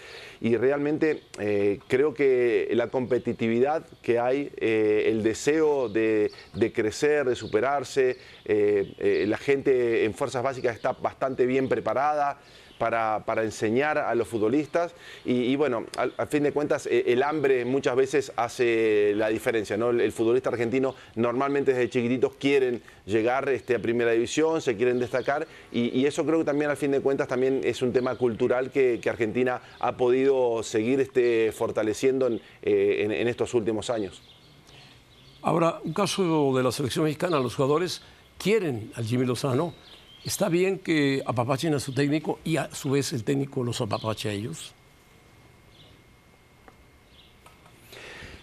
y 0.43 0.59
realmente 0.59 1.23
eh, 1.39 1.79
creo 1.89 2.13
que 2.13 2.69
la 2.73 2.89
competitividad 2.89 3.87
que 4.03 4.19
hay, 4.19 4.53
eh, 4.59 5.05
el 5.07 5.23
deseo 5.23 5.89
de, 5.89 6.31
de, 6.53 6.71
crecer, 6.71 7.25
de 7.25 7.35
superarse, 7.35 8.19
la 8.45 9.39
gente 9.39 10.05
en 10.05 10.13
fuerzas 10.13 10.43
básicas 10.43 10.77
está 10.77 10.93
bastante 10.93 11.47
bien 11.47 11.67
preparada 11.67 12.41
para, 12.79 13.23
enseñar 13.43 13.99
a 13.99 14.15
los 14.15 14.29
futbolistas 14.29 14.95
y, 15.25 15.55
bueno, 15.57 15.85
al, 15.97 16.13
fin 16.29 16.43
de 16.43 16.53
cuentas 16.53 16.87
eh, 16.87 17.05
el 17.09 17.23
hambre 17.23 17.65
muchas 17.65 17.97
veces 17.97 18.33
hace 18.37 19.13
la 19.17 19.29
diferencia, 19.29 19.77
¿no? 19.77 19.91
El, 19.91 20.13
futbolista 20.13 20.51
argentino 20.51 20.95
normalmente 21.15 21.73
desde 21.73 21.91
chiquititos 21.91 22.35
quieren 22.35 22.83
llegar 23.07 23.49
este, 23.49 23.75
a 23.75 23.79
primera 23.79 24.13
división, 24.13 24.61
se 24.61 24.77
quieren 24.77 24.99
destacar 24.99 25.47
y, 25.73 26.05
eso 26.05 26.25
creo 26.27 26.41
que 26.41 26.45
también 26.45 26.71
al 26.71 26.77
fin 26.77 26.91
de 26.91 27.01
cuentas 27.01 27.27
también 27.29 27.63
es 27.65 27.81
un 27.81 27.93
tema 27.93 28.15
cultural 28.17 28.71
que, 28.71 29.01
Argentina 29.09 29.61
ha 29.81 29.97
podido 29.97 30.63
seguir 30.63 31.01
este, 31.01 31.53
fortaleciendo 31.53 32.29
eh, 32.63 33.07
en 33.09 33.29
estos 33.29 33.55
últimos 33.55 33.91
años. 33.91 34.23
Ahora, 35.45 35.79
un 35.85 35.93
caso 35.93 36.57
de 36.57 36.63
la 36.63 36.73
selección 36.73 37.05
mexicana, 37.05 37.39
los 37.39 37.55
jugadores 37.55 38.01
quieren 38.39 38.91
al 38.95 39.05
Jimmy 39.05 39.27
Lozano, 39.27 39.75
¿Está 40.25 40.49
bien 40.49 40.79
que 40.79 41.23
apapachen 41.27 41.75
a 41.75 41.81
su 41.81 41.93
técnico 41.93 42.39
y 42.45 42.57
a 42.57 42.75
su 42.75 42.91
vez 42.91 43.13
el 43.13 43.25
técnico 43.25 43.63
los 43.63 43.83
apapache 43.83 44.31
a 44.31 44.33
ellos? 44.33 44.73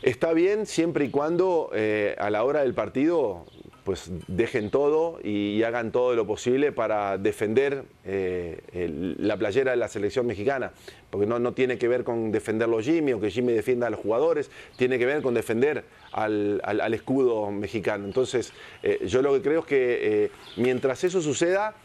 Está 0.04 0.32
bien 0.34 0.68
siempre 0.68 1.06
y 1.06 1.10
cuando 1.10 1.72
eh, 1.74 2.16
a 2.20 2.30
la 2.30 2.44
hora 2.44 2.62
del 2.62 2.76
partido 2.76 3.48
pues 3.84 4.12
dejen 4.28 4.70
todo 4.70 5.20
y, 5.24 5.64
hagan 5.64 5.92
todo 5.92 6.16
lo 6.16 6.26
posible 6.26 6.72
para 6.72 7.18
defender 7.18 7.84
eh, 8.06 9.16
la 9.20 9.38
playera 9.38 9.72
de 9.72 9.78
la 9.78 9.88
selección 9.88 10.26
mexicana. 10.26 10.72
Porque 11.10 11.28
no, 11.28 11.40
no, 11.40 11.54
tiene 11.54 11.78
que 11.78 11.88
ver 11.88 12.04
con 12.04 12.32
defenderlo 12.32 12.80
Jimmy 12.80 13.14
o 13.14 13.20
que 13.20 13.30
Jimmy 13.30 13.54
defienda 13.54 13.88
a 13.88 13.90
los 13.90 14.00
jugadores, 14.00 14.50
tiene 14.78 14.98
que 14.98 15.06
ver 15.06 15.22
con 15.22 15.34
defender 15.34 15.84
al, 16.12 16.94
escudo 16.94 17.52
mexicano. 17.52 18.06
Entonces, 18.06 18.54
eh, 18.84 19.00
yo 19.06 19.22
lo 19.22 19.34
que 19.34 19.42
creo 19.42 19.60
es 19.62 19.66
que 19.66 20.24
eh, 20.24 20.32
mientras 20.58 21.04
eso 21.04 21.22
suceda, 21.22 21.76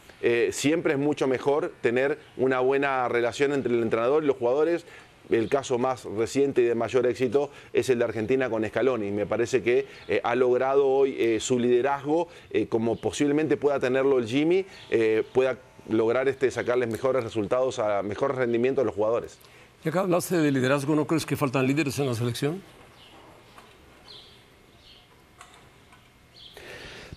siempre 0.50 0.94
es 0.94 0.98
mucho 0.98 1.28
mejor 1.28 1.72
tener 1.82 2.18
una 2.36 2.58
buena 2.58 3.06
relación 3.06 3.52
entre 3.52 3.72
el 3.72 3.82
entrenador 3.82 4.24
y 4.24 4.26
los 4.26 4.36
jugadores, 4.36 4.84
el 5.30 5.48
caso 5.48 5.78
más 5.78 6.04
reciente 6.04 6.62
y 6.62 6.64
de 6.64 6.74
mayor 6.74 7.06
éxito 7.06 7.50
es 7.72 7.88
el 7.90 7.98
de 7.98 8.04
Argentina 8.04 8.48
con 8.50 8.64
Scaloni. 8.66 9.10
Me 9.10 9.26
parece 9.26 9.62
que 9.62 9.86
eh, 10.08 10.20
ha 10.22 10.34
logrado 10.34 10.86
hoy 10.86 11.16
eh, 11.18 11.40
su 11.40 11.58
liderazgo, 11.58 12.28
eh, 12.50 12.66
como 12.68 12.96
posiblemente 12.96 13.56
pueda 13.56 13.80
tenerlo 13.80 14.18
el 14.18 14.26
Jimmy, 14.26 14.64
pueda 15.32 15.58
lograr 15.88 16.28
este, 16.28 16.50
sacarles 16.50 16.88
mejores 16.88 17.22
resultados, 17.22 17.78
a 17.78 18.02
mejores 18.02 18.36
rendimientos 18.36 18.82
a 18.82 18.86
los 18.86 18.94
jugadores. 18.94 19.38
Y 19.84 19.88
acá 19.88 20.00
hablaste 20.00 20.36
de 20.36 20.50
liderazgo, 20.50 20.94
¿no 20.94 21.06
crees 21.06 21.26
que 21.26 21.36
faltan 21.36 21.66
líderes 21.66 21.98
en 21.98 22.06
la 22.06 22.14
selección? 22.14 22.62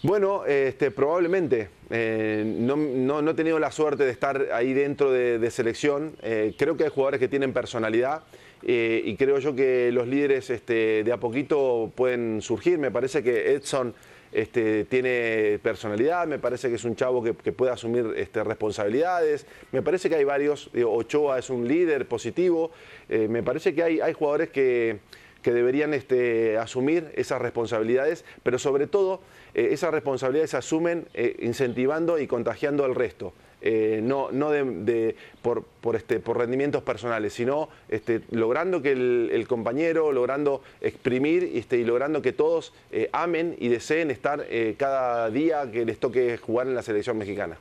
Bueno, 0.02 0.46
este, 0.46 0.92
probablemente. 0.92 1.68
Eh, 1.90 2.44
no, 2.46 2.78
no- 2.78 3.22
no 3.22 3.32
he 3.32 3.34
tenido 3.34 3.60
la 3.60 3.70
suerte 3.70 4.06
de 4.06 4.12
estar 4.12 4.48
ahí 4.54 4.72
dentro 4.74 5.12
de, 5.12 5.52
selección. 5.52 6.16
Eh, 6.22 6.54
creo 6.58 6.78
que 6.78 6.86
hay 6.86 6.90
jugadores 6.90 7.20
que 7.20 7.28
tienen 7.28 7.52
personalidad 7.52 8.24
eh, 8.64 9.02
y 9.04 9.18
creo 9.18 9.40
yo 9.40 9.54
que 9.56 9.92
los 9.92 10.08
líderes 10.08 10.50
este, 10.52 11.04
de 11.04 11.12
a 11.12 11.18
poquito 11.18 11.92
pueden 11.96 12.42
surgir. 12.42 12.78
Me 12.78 12.92
parece 12.92 13.22
que 13.24 13.52
Edson 13.52 13.94
este, 14.32 14.86
tiene 14.86 15.60
personalidad, 15.62 16.28
me 16.28 16.40
parece 16.40 16.70
que 16.70 16.76
es 16.76 16.86
un 16.86 16.96
chavo 16.96 17.22
que, 17.22 17.34
puede 17.34 17.74
asumir 17.74 18.14
este, 18.16 18.42
responsabilidades. 18.42 19.46
Me 19.74 19.82
parece 19.82 20.08
que 20.08 20.16
hay 20.16 20.24
varios. 20.24 20.70
Ochoa 20.82 21.40
es 21.40 21.50
un 21.50 21.68
líder 21.68 22.08
positivo. 22.08 22.72
Me 23.10 23.44
parece 23.44 23.76
que 23.76 23.84
hay, 23.84 24.00
hay 24.00 24.14
jugadores 24.14 24.50
que 24.50 25.00
que 25.42 25.52
deberían 25.54 25.94
este, 25.94 26.58
asumir 26.58 27.12
esas 27.16 27.42
responsabilidades, 27.42 28.26
pero 28.44 28.60
sobre 28.60 28.88
todo 28.88 29.22
eh, 29.54 29.70
esas 29.72 29.92
responsabilidades 29.92 30.52
se 30.52 30.58
asumen 30.58 31.08
eh, 31.14 31.38
incentivando 31.42 32.20
y 32.20 32.28
contagiando 32.28 32.86
al 32.86 32.96
resto. 32.96 33.34
Eh, 33.62 34.00
no 34.02 34.30
de- 34.52 35.16
por, 35.42 35.66
este, 35.96 36.20
por 36.22 36.38
rendimientos 36.38 36.82
personales, 36.82 37.34
sino 37.34 37.68
este, 37.90 38.22
logrando 38.32 38.82
que 38.82 38.92
el, 38.94 39.46
compañero, 39.50 40.14
logrando 40.14 40.62
exprimir 40.80 41.52
este, 41.56 41.78
y 41.78 41.84
logrando 41.84 42.22
que 42.22 42.32
todos 42.32 42.74
amen 43.12 43.58
y 43.60 43.68
deseen 43.68 44.12
estar 44.12 44.46
cada 44.78 45.30
día 45.30 45.70
que 45.72 45.84
les 45.84 46.00
toque 46.00 46.38
jugar 46.38 46.68
en 46.68 46.76
la 46.76 46.84
selección 46.84 47.18
mexicana. 47.18 47.58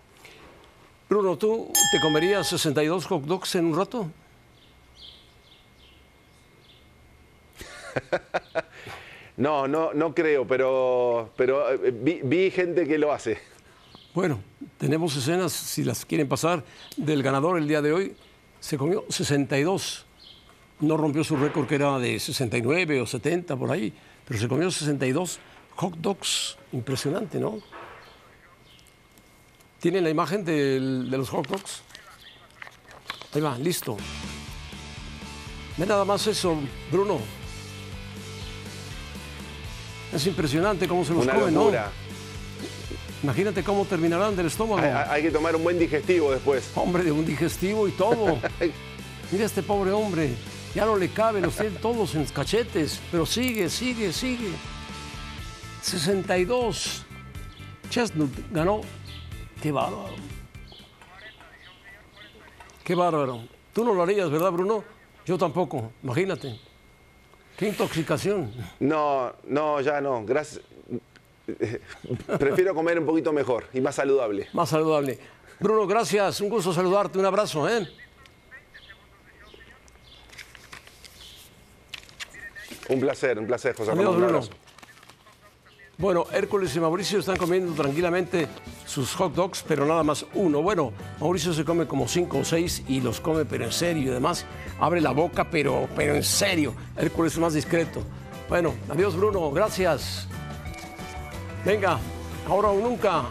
Bruno, 1.09 1.37
¿tú 1.37 1.69
te 1.91 1.99
comerías 2.01 2.47
62 2.49 3.07
hot 3.07 3.23
dogs 3.25 3.55
en 3.57 3.65
un 3.65 3.77
rato? 3.77 4.09
No, 9.39 9.69
no, 9.69 9.95
no 9.95 10.13
creo, 10.13 10.45
pero, 10.49 11.31
pero 11.37 11.73
eh, 11.73 11.93
vi, 12.25 12.51
gente 12.51 12.89
que 12.89 12.99
lo 12.99 13.13
hace. 13.13 13.39
Bueno, 14.13 14.41
tenemos 14.79 15.17
escenas, 15.17 15.53
si 15.53 15.85
las 15.85 16.05
quieren 16.05 16.29
pasar, 16.29 16.65
del 16.97 17.23
ganador 17.23 17.57
el 17.57 17.69
día 17.69 17.81
de 17.81 17.93
hoy. 17.93 18.17
Se 18.59 18.77
comió 18.77 19.05
62. 19.09 20.07
No 20.81 20.97
rompió 20.97 21.23
su 21.23 21.37
récord 21.37 21.69
que 21.69 21.77
era 21.77 22.01
de 22.01 22.19
69 22.19 23.01
o 23.01 23.07
70 23.07 23.57
por 23.57 23.71
ahí, 23.71 23.93
pero 24.27 24.41
se 24.41 24.49
comió 24.49 24.73
62 24.73 25.39
hot 25.77 25.95
dogs. 25.99 26.59
Impresionante, 26.73 27.39
¿no? 27.39 27.61
¿Tienen 29.79 30.03
la 30.03 30.11
imagen 30.11 30.45
de 30.45 30.81
los 30.81 31.31
hot 31.31 31.47
dogs? 31.47 31.83
Ahí 33.35 33.41
va, 33.41 33.57
listo. 33.57 33.97
Ve 35.77 35.87
nada 35.87 36.05
más 36.05 36.27
eso, 36.27 36.57
Bruno. 36.91 37.38
Es 40.13 40.27
impresionante 40.27 40.89
cómo 40.89 41.05
se 41.05 41.13
los 41.13 41.25
Una 41.25 41.35
comen, 41.35 41.55
¿no? 41.55 41.61
locura. 41.65 41.91
Imagínate 43.23 43.63
cómo 43.65 43.85
terminarán 43.85 44.37
del 44.37 44.47
estómago. 44.47 44.81
Hay, 44.81 44.91
hay 44.91 45.23
que 45.23 45.31
tomar 45.31 45.55
un 45.57 45.65
buen 45.65 45.79
digestivo 45.79 46.31
después. 46.33 46.71
Hombre, 46.77 47.03
de 47.03 47.13
un 47.13 47.27
digestivo 47.27 47.89
y 47.89 47.93
todo. 47.93 48.39
Mira 49.33 49.45
este 49.45 49.63
pobre 49.63 49.91
hombre. 49.93 50.35
Ya 50.75 50.87
no 50.87 50.97
le 50.97 51.09
cabe, 51.11 51.41
los 51.41 51.57
tiene 51.57 51.77
todos 51.79 52.15
en 52.15 52.25
cachetes. 52.27 53.01
Pero 53.11 53.27
sigue, 53.27 53.69
sigue, 53.69 54.13
sigue. 54.13 54.51
62. 55.83 57.05
Chestnut 57.91 58.31
ganó. 58.51 58.81
Qué 59.61 59.73
bárbaro. 59.73 60.15
Qué 62.85 62.95
bárbaro. 62.95 63.43
Tú 63.73 63.85
no 63.85 63.93
lo 63.95 64.03
harías, 64.03 64.31
¿verdad, 64.31 64.53
Bruno? 64.53 64.85
Yo 65.27 65.37
tampoco. 65.37 65.93
Imagínate. 66.03 66.59
Qué 67.59 67.67
intoxicación. 67.67 68.53
No, 68.79 69.33
no, 69.49 69.81
ya 69.81 70.01
no. 70.01 70.25
Gracias. 70.25 70.63
Prefiero 72.39 72.73
comer 72.73 73.01
un 73.01 73.07
poquito 73.07 73.33
mejor 73.33 73.65
y 73.75 73.81
más 73.81 73.97
saludable. 73.97 74.47
Más 74.53 74.69
saludable. 74.69 75.19
Bruno, 75.59 75.85
gracias. 75.89 76.41
Un 76.41 76.51
gusto 76.51 76.73
saludarte. 76.73 77.19
Un 77.19 77.27
abrazo, 77.27 77.69
¿eh? 77.69 77.89
Un 82.89 83.01
placer, 83.01 83.39
un 83.39 83.47
placer, 83.47 83.75
José 83.75 83.91
Adiós, 83.91 84.17
Bruno. 84.17 84.41
Bueno, 86.01 86.27
Hércules 86.33 86.77
y 86.77 86.81
Mauricio 86.81 87.19
están 87.19 87.37
comiendo 87.37 87.73
tranquilamente 87.73 88.47
sus 88.87 89.17
hot 89.17 89.35
dogs, 89.35 89.65
pero 89.67 89.85
nada 89.85 90.05
más 90.05 90.25
uno. 90.35 90.63
Bueno, 90.63 90.93
Mauricio 91.19 91.53
se 91.53 91.65
come 91.65 91.89
como 91.89 92.07
cinco 92.07 92.39
o 92.39 92.45
seis 92.45 92.85
y 92.87 93.01
los 93.01 93.21
come, 93.21 93.45
pero 93.45 93.65
en 93.65 93.73
serio. 93.73 94.05
Y 94.05 94.11
además 94.11 94.47
abre 94.79 95.01
la 95.01 95.11
boca, 95.11 95.51
pero, 95.51 95.89
pero 95.97 96.15
en 96.15 96.23
serio. 96.23 96.73
Hércules 96.97 97.33
es 97.33 97.41
más 97.41 97.55
discreto. 97.55 98.01
Bueno, 98.49 98.75
adiós, 98.89 99.17
Bruno. 99.17 99.51
Gracias. 99.51 100.29
Venga, 101.65 101.99
ahora 102.47 102.69
o 102.69 102.79
nunca. 102.81 103.25